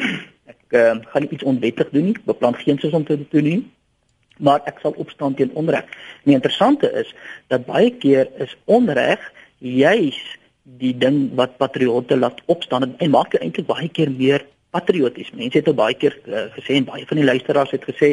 [0.52, 2.16] Ek uh, gaan nie iets onwettig doen nie.
[2.28, 3.60] Beplan geen sus om te doen nie.
[4.44, 5.88] Maar ek sal opstaan teen onreg.
[6.28, 7.08] Die interessante is
[7.50, 9.24] dat baie keer is onreg
[9.64, 10.18] juis
[10.78, 14.44] die ding wat patriotte laat opstaan en maak eintlik baie keer meer
[14.76, 15.32] patrioties.
[15.34, 18.12] Mense het al baie keer uh, gesê en baie van die luisteraars het gesê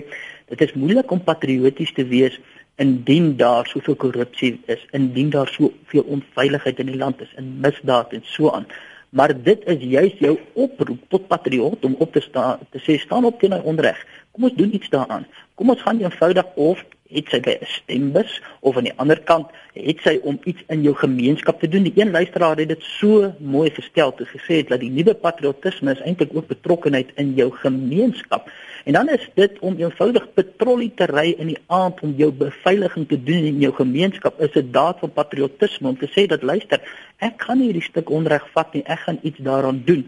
[0.49, 2.39] dit is moeilik om patrioties te wees
[2.75, 8.13] indien daar soveel korrupsie is, indien daar soveel onveiligheid in die land is, in misdaad
[8.13, 8.67] en so aan.
[9.15, 13.25] Maar dit is juis jou oproep tot patriot om op te staan te sê staan
[13.25, 14.01] op teen onreg.
[14.31, 15.27] Kom ons doen iets daaraan.
[15.55, 16.83] Kom ons gaan eenvoudig of
[17.15, 20.81] het sy by 'n stembus of aan die ander kant het sy om iets in
[20.81, 21.83] jou gemeenskap te doen.
[21.83, 25.91] Die een luisteraar het dit so mooi verstel te gesê het dat die nuwe patriotisme
[25.91, 28.49] is eintlik ook betrokkenheid in jou gemeenskap.
[28.85, 33.07] En dan is dit om eenvoudig patrollie te ry in die aand om jou beveiliging
[33.09, 36.79] te doen in jou gemeenskap is 'n daad van patriotisme om te sê dat luister,
[37.17, 40.05] ek gaan hierdie stuk onreg vat nie, ek gaan iets daaraan doen.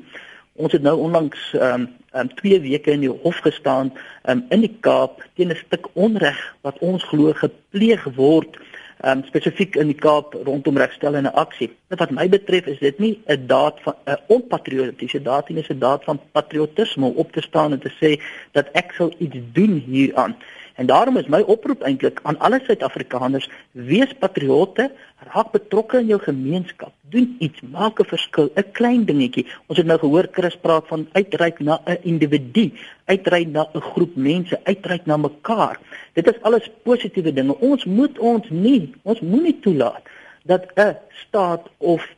[0.53, 3.93] Ons het nou onlangs ehm um, um, 2 weke in die hof gestaan
[4.29, 8.57] um, in die Kaap teen 'n stuk onreg wat ons glo gepleeg word
[9.03, 11.69] um, spesifiek in die Kaap rondom regstellende aksie.
[11.89, 15.79] Wat my betref is dit nie 'n daad van 'n onpatriotiese daad nie, dis 'n
[15.79, 18.21] daad van patriotisme om op te staan en te sê
[18.51, 20.35] dat ek sal iets doen hieraan.
[20.77, 24.91] En daarom is my oproep eintlik aan alle Suid-Afrikaners: wees patriotte,
[25.33, 29.45] raak betrokke in jou gemeenskap, doen iets, maak 'n verskil, 'n klein dingetjie.
[29.67, 32.71] Ons het nou gehoor Chris praat van uitreik na 'n individu,
[33.05, 35.79] uitreik na 'n groep mense, uitreik na mekaar.
[36.13, 37.59] Dit is alles positiewe dinge.
[37.59, 40.03] Ons moet ons nie, ons moenie toelaat
[40.43, 42.15] dat 'n staat of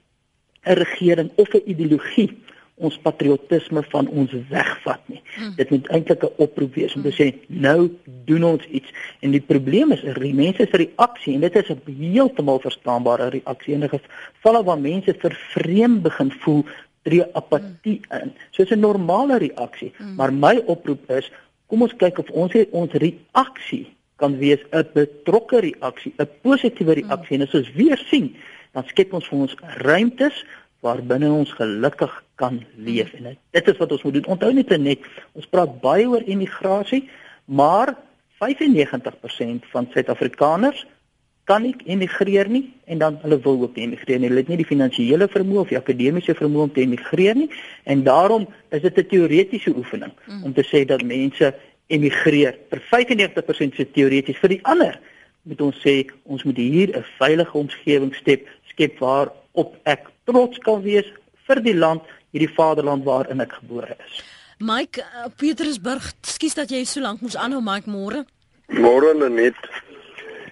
[0.64, 2.38] 'n regering of 'n ideologie
[2.80, 5.22] ons patriotisme van ons wegvat nie.
[5.38, 5.54] Mm.
[5.56, 7.90] Dit moet eintlik 'n oproep wees om te sê nou
[8.26, 11.82] doen ons iets en die probleem is die mense se reaksie en dit is 'n
[11.86, 16.66] heeltemal verstaanbare reaksie in 'n geval waar mense vervreem begin voel
[17.04, 18.22] tree apatie mm.
[18.22, 18.34] in.
[18.52, 20.16] So 'n normale reaksie, mm.
[20.16, 21.32] maar my oproep is
[21.68, 27.38] kom ons kyk of ons ons reaksie kan wees 'n betrokke reaksie, 'n positiewe reaksie
[27.38, 27.42] mm.
[27.42, 28.36] en as ons weer sien
[28.72, 30.46] dan skep ons vir ons ruimtes
[30.86, 34.30] waarbinne ons gelukkig kan leef en dit is wat ons moet doen.
[34.36, 37.10] Onthou net net, ons praat baie oor immigrasie,
[37.46, 37.96] maar
[38.40, 40.86] 95% van Suid-Afrikaners
[41.50, 44.30] kan nie emigreer nie en dan hulle wil ook nie emigreer nie.
[44.30, 47.50] Hulle het nie die finansiële vermoë of die akademiese vermoë om te emigreer nie
[47.90, 50.44] en daarom is dit 'n teoretiese oefening mm.
[50.44, 51.54] om te sê dat mense
[51.88, 52.56] emigreer.
[52.70, 55.00] Vir 95% se teoreties, vir die ander
[55.44, 60.62] moet ons sê ons moet hier 'n veilige omgewing skep, skep waar op ek trots
[60.66, 61.08] kan wees
[61.50, 64.24] vir die land, hierdie vaderland waarin ek gebore is.
[64.60, 68.26] Mike uh, Petersburg, skus dat jy so lank moes aanhou, Mike môre.
[68.76, 69.58] Môre net.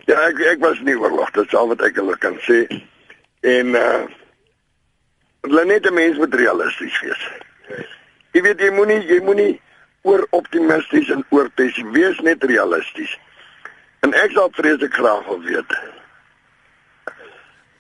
[0.07, 2.63] Ja, ek ek was nie oorlog, dit is al wat ek hulle kan sê.
[3.45, 4.07] En uh
[5.47, 7.23] hulle net 'n mens moet realisties wees.
[8.33, 9.61] Jy weet jy moenie jy moenie
[10.01, 13.13] oor optimisties en oor pessimisties wees, net realisties.
[14.03, 15.71] En ek sal vreeslik graag wil weet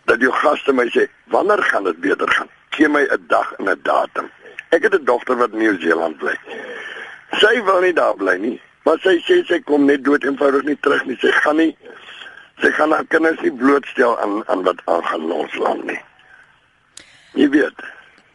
[0.07, 2.49] dat jou gaste my sê, wanneer gaan dit beter gaan?
[2.75, 4.29] Gee my 'n dag en 'n datum.
[4.69, 6.35] Ek het 'n dogter wat in Nieu-Seeland bly.
[7.39, 10.77] Sy wil nie daar bly nie, maar sy sê sy kom net dood eenvoudig nie
[10.79, 11.17] terug nie.
[11.19, 11.75] Sy gaan nie
[12.61, 15.99] sy gaan haar kinders nie blootstel aan aan wat aangaan in ons land nie.
[17.37, 17.83] Jy weet.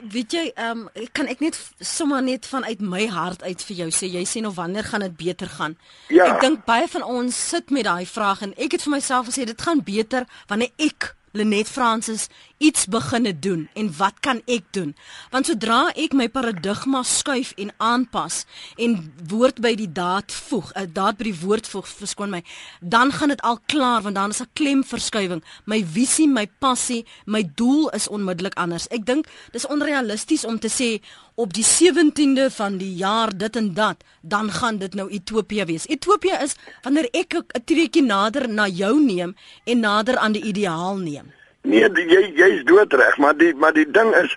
[0.02, 3.90] Weet jy, ehm um, kan ek net sommer net vanuit my hart uit vir jou
[3.94, 5.76] sê, jy sê nou wanneer gaan dit beter gaan?
[6.08, 6.26] Ja.
[6.26, 9.46] Ek dink baie van ons sit met daai vraag en ek het vir myself gesê
[9.46, 12.28] dit gaan beter wanneer ek Lenet Fransis
[12.62, 14.94] iets beginne doen en wat kan ek doen?
[15.34, 18.44] Want sodra ek my paradigma skuif en aanpas
[18.78, 18.96] en
[19.28, 22.42] woord by die daad voeg, 'n uh, daad by die woord voeg, verskoon my,
[22.80, 25.42] dan gaan dit al klaar want dan is 'n klemverskywing.
[25.64, 28.88] My visie, my passie, my doel is onmiddellik anders.
[28.88, 31.02] Ek dink dis onrealisties om te sê
[31.34, 35.86] op die 17de van die jaar dit en dat, dan gaan dit nou Ethiopië wees.
[35.86, 39.34] Ethiopië is wanneer ek 'n treukie nader na jou neem
[39.64, 41.32] en nader aan die ideaal neem.
[41.62, 44.32] Nee, die, jy jy's doodreg, maar die maar die ding is,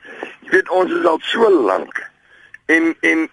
[0.45, 2.01] jy weet ons is al so lank
[2.69, 3.23] en en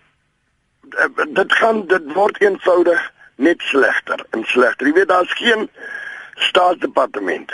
[0.96, 3.02] eh, dit gaan dit word eenvoudig
[3.36, 4.88] net slegter en slegter.
[4.88, 5.68] Jy weet daar's geen
[6.48, 7.52] staatsdepartement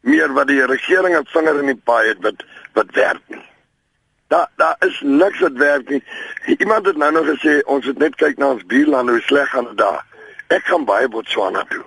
[0.00, 3.44] meer wat die regering 'n vinger in die paai het wat wat werk nie.
[4.28, 6.04] Daar daar is niks wat werk nie.
[6.46, 9.64] Iemand het nou nog gesê ons moet net kyk na ons buurlande hoe sleg gaan
[9.64, 10.04] dit daar.
[10.48, 11.84] Ek gaan baie Botswana toe.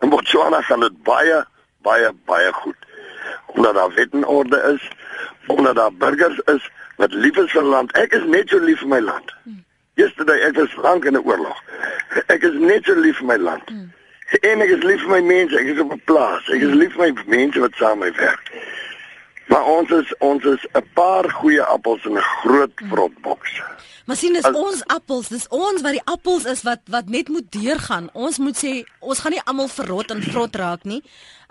[0.00, 1.44] In Botswana gaan dit baie
[1.82, 2.76] baie baie goed
[3.54, 4.90] omdat daar wet en orde is,
[5.46, 7.92] omdat daar burgers is wat lief is vir land.
[7.92, 9.32] Ek is net so lief vir my land.
[10.00, 11.58] Yesterday ek was lank in 'n oorlog.
[12.26, 13.72] Ek is net so lief vir my land.
[14.40, 15.58] En ek is lief vir my mense.
[15.58, 16.48] Ek is op 'n plaas.
[16.48, 18.52] Ek is lief vir my mense wat saam met my werk.
[19.46, 23.60] Maar ons is ons is 'n paar goeie appels in 'n groot vrotboks.
[24.06, 27.28] Maar sien dis As, ons appels, dis ons wat die appels is wat wat net
[27.28, 28.08] moet deurgaan.
[28.12, 31.02] Ons moet sê ons gaan nie almal verrot en vrot raak nie.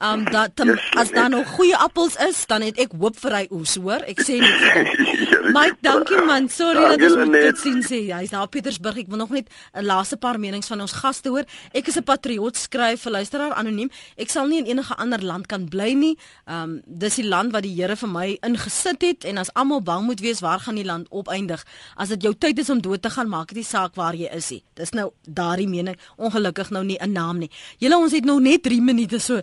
[0.02, 3.36] Um dat tem, yes, as daar nog goeie appels is, dan het ek hoop vir
[3.38, 4.02] hy oes, hoor.
[4.10, 4.90] Ek sê net.
[5.56, 6.48] Mike, dankie man.
[6.50, 8.00] Sorry dat ons moet dit sien sê.
[8.10, 8.98] Hy's daar Pietersburg.
[9.04, 11.46] Ek wil nog net 'n laaste paar menings van ons gaste hoor.
[11.74, 13.92] Ek is 'n patriot skryf vir luisteraar anoniem.
[14.18, 16.18] Ek sal nie in enige ander land kan bly nie.
[16.48, 20.06] Um dis die land wat die Here vir my ingesit het en as almal bang
[20.06, 21.66] moet wees, waar gaan die land opeindig?
[21.96, 24.30] As dit jou tyd is om dood te gaan, maak dit nie saak waar jy
[24.34, 24.64] is nie.
[24.76, 25.98] Dis nou daardie mening.
[26.18, 27.52] Ongelukkig nou nie 'n naam nie.
[27.80, 29.42] Julle ons het nou net 3 minute so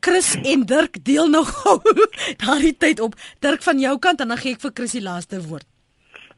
[0.00, 1.48] Chris en Dirk deel nog
[2.44, 3.14] daardie tyd op.
[3.38, 5.64] Dirk van jou kant en dan gee ek vir Chris die laaste woord.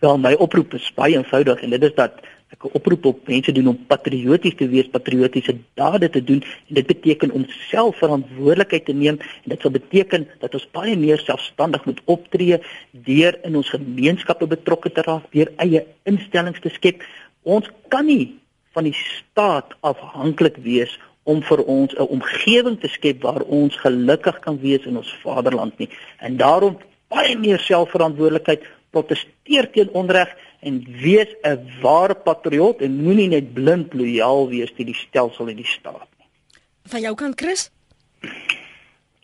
[0.02, 2.22] Ja, my oproep is baie eenvoudig en dit is dat
[2.52, 6.74] ek 'n oproep op mense doen om patrioties te wees, patriotiese dade te doen en
[6.74, 11.18] dit beteken om self verantwoordelikheid te neem en dit sal beteken dat ons baie meer
[11.18, 17.02] selfstandig moet optree deur in ons gemeenskappe betrokke te raak, deur eie instellings te skep.
[17.42, 18.38] Ons kan nie
[18.72, 24.38] van die staat afhanklik wees om vir ons 'n omgewing te skep waar ons gelukkig
[24.38, 25.88] kan wees in ons vaderland nie.
[26.18, 33.28] En daarom baie meer selfverantwoordelikheid, protesteer teen onreg en wees 'n ware patriot en moenie
[33.28, 36.26] net blind lojaal wees teen die stelsel en die staat nie.
[36.84, 37.70] Van jou kant Chris?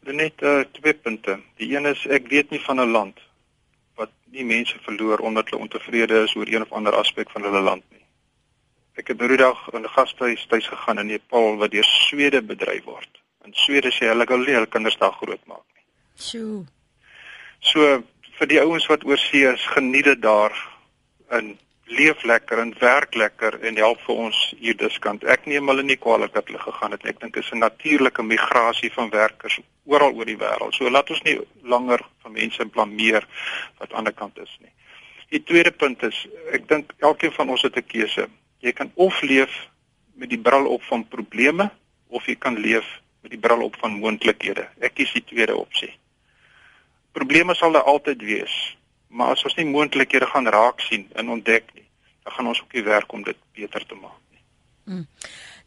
[0.02, 1.38] Net uh, twee punte.
[1.56, 3.18] Die een is ek weet nie van 'n land
[3.94, 7.60] wat nie mense verloor omdat hulle ontevrede is oor een of ander aspek van hulle
[7.60, 7.97] land nie.
[8.98, 12.42] Ek het nou die dag in 'n gastehuis tuis gegaan in Nepal wat deur Swede
[12.42, 13.08] bedryf word.
[13.44, 15.84] In Swede sê hulle hulle hulle kinders daar groot maak nie.
[16.16, 16.66] Sjoe.
[17.60, 18.02] So
[18.38, 20.54] vir die ouens wat oorsee is, geniet dit daar
[21.30, 25.24] in leef lekker en werk lekker en help vir ons hier diskant.
[25.24, 27.06] Ek neem hulle nie kwaadlik dat hulle gegaan het.
[27.08, 30.74] Ek dink dit is 'n natuurlike migrasie van werkers oral oor die wêreld.
[30.74, 33.26] So laat ons nie langer van mense blameer
[33.78, 34.72] wat aan die ander kant is nie.
[35.30, 38.28] Die tweede punt is ek dink elkeen van ons het 'n keuse.
[38.64, 39.54] Jy kan of leef
[40.18, 41.70] met die bril op van probleme
[42.08, 42.86] of jy kan leef
[43.22, 44.68] met die bril op van moontlikhede.
[44.80, 45.92] Ek kies die tweede opsie.
[47.16, 48.54] Probleme sal daar altyd wees,
[49.08, 51.86] maar as ons nie moontlikhede gaan raak sien en ontdek nie,
[52.24, 54.42] dan gaan ons ook nie werk om dit beter te maak nie.
[54.84, 55.06] Mm.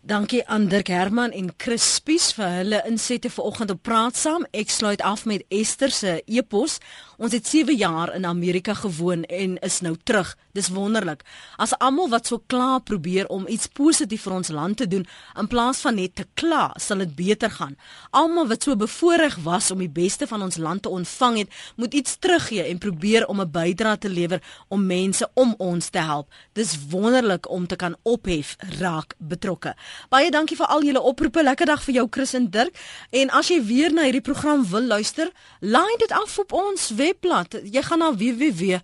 [0.01, 4.47] Dankie aan Dirk Herman en Chris Spies vir hulle insette vanoggend op praat saam.
[4.49, 6.79] Ek sluit af met Esther se e-pos.
[7.21, 10.37] Ons het 7 jaar in Amerika gewoon en is nou terug.
[10.51, 11.21] Dis wonderlik.
[11.55, 15.05] As almal wat so klaar probeer om iets positief vir ons land te doen
[15.39, 17.77] in plaas van net te kla, sal dit beter gaan.
[18.09, 21.93] Almal wat so bevoorreg was om die beste van ons land te ontvang het, moet
[21.93, 26.33] iets teruggee en probeer om 'n bydrae te lewer om mense om ons te help.
[26.53, 29.75] Dis wonderlik om te kan ophef raak betrokke.
[30.09, 31.43] Baie dankie vir al julle oproepe.
[31.43, 32.75] Lekker dag vir jou Chris en Dirk.
[33.09, 37.59] En as jy weer na hierdie program wil luister, laai dit af op ons webblad.
[37.67, 38.77] Jy gaan na www.rsg.co.za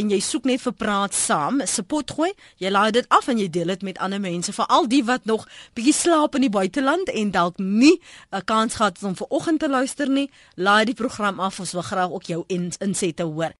[0.00, 2.32] en jy soek net vir praat saam, support gooi.
[2.62, 5.42] Jy laai dit af en jy deel dit met ander mense, veral die wat nog
[5.78, 8.00] bietjie slaap in die buiteland en dalk nie
[8.32, 10.30] 'n kans gehad het om ver oggend te luister nie.
[10.56, 11.60] Laai die program af.
[11.60, 13.52] Ons wil graag ook jou insette hoor.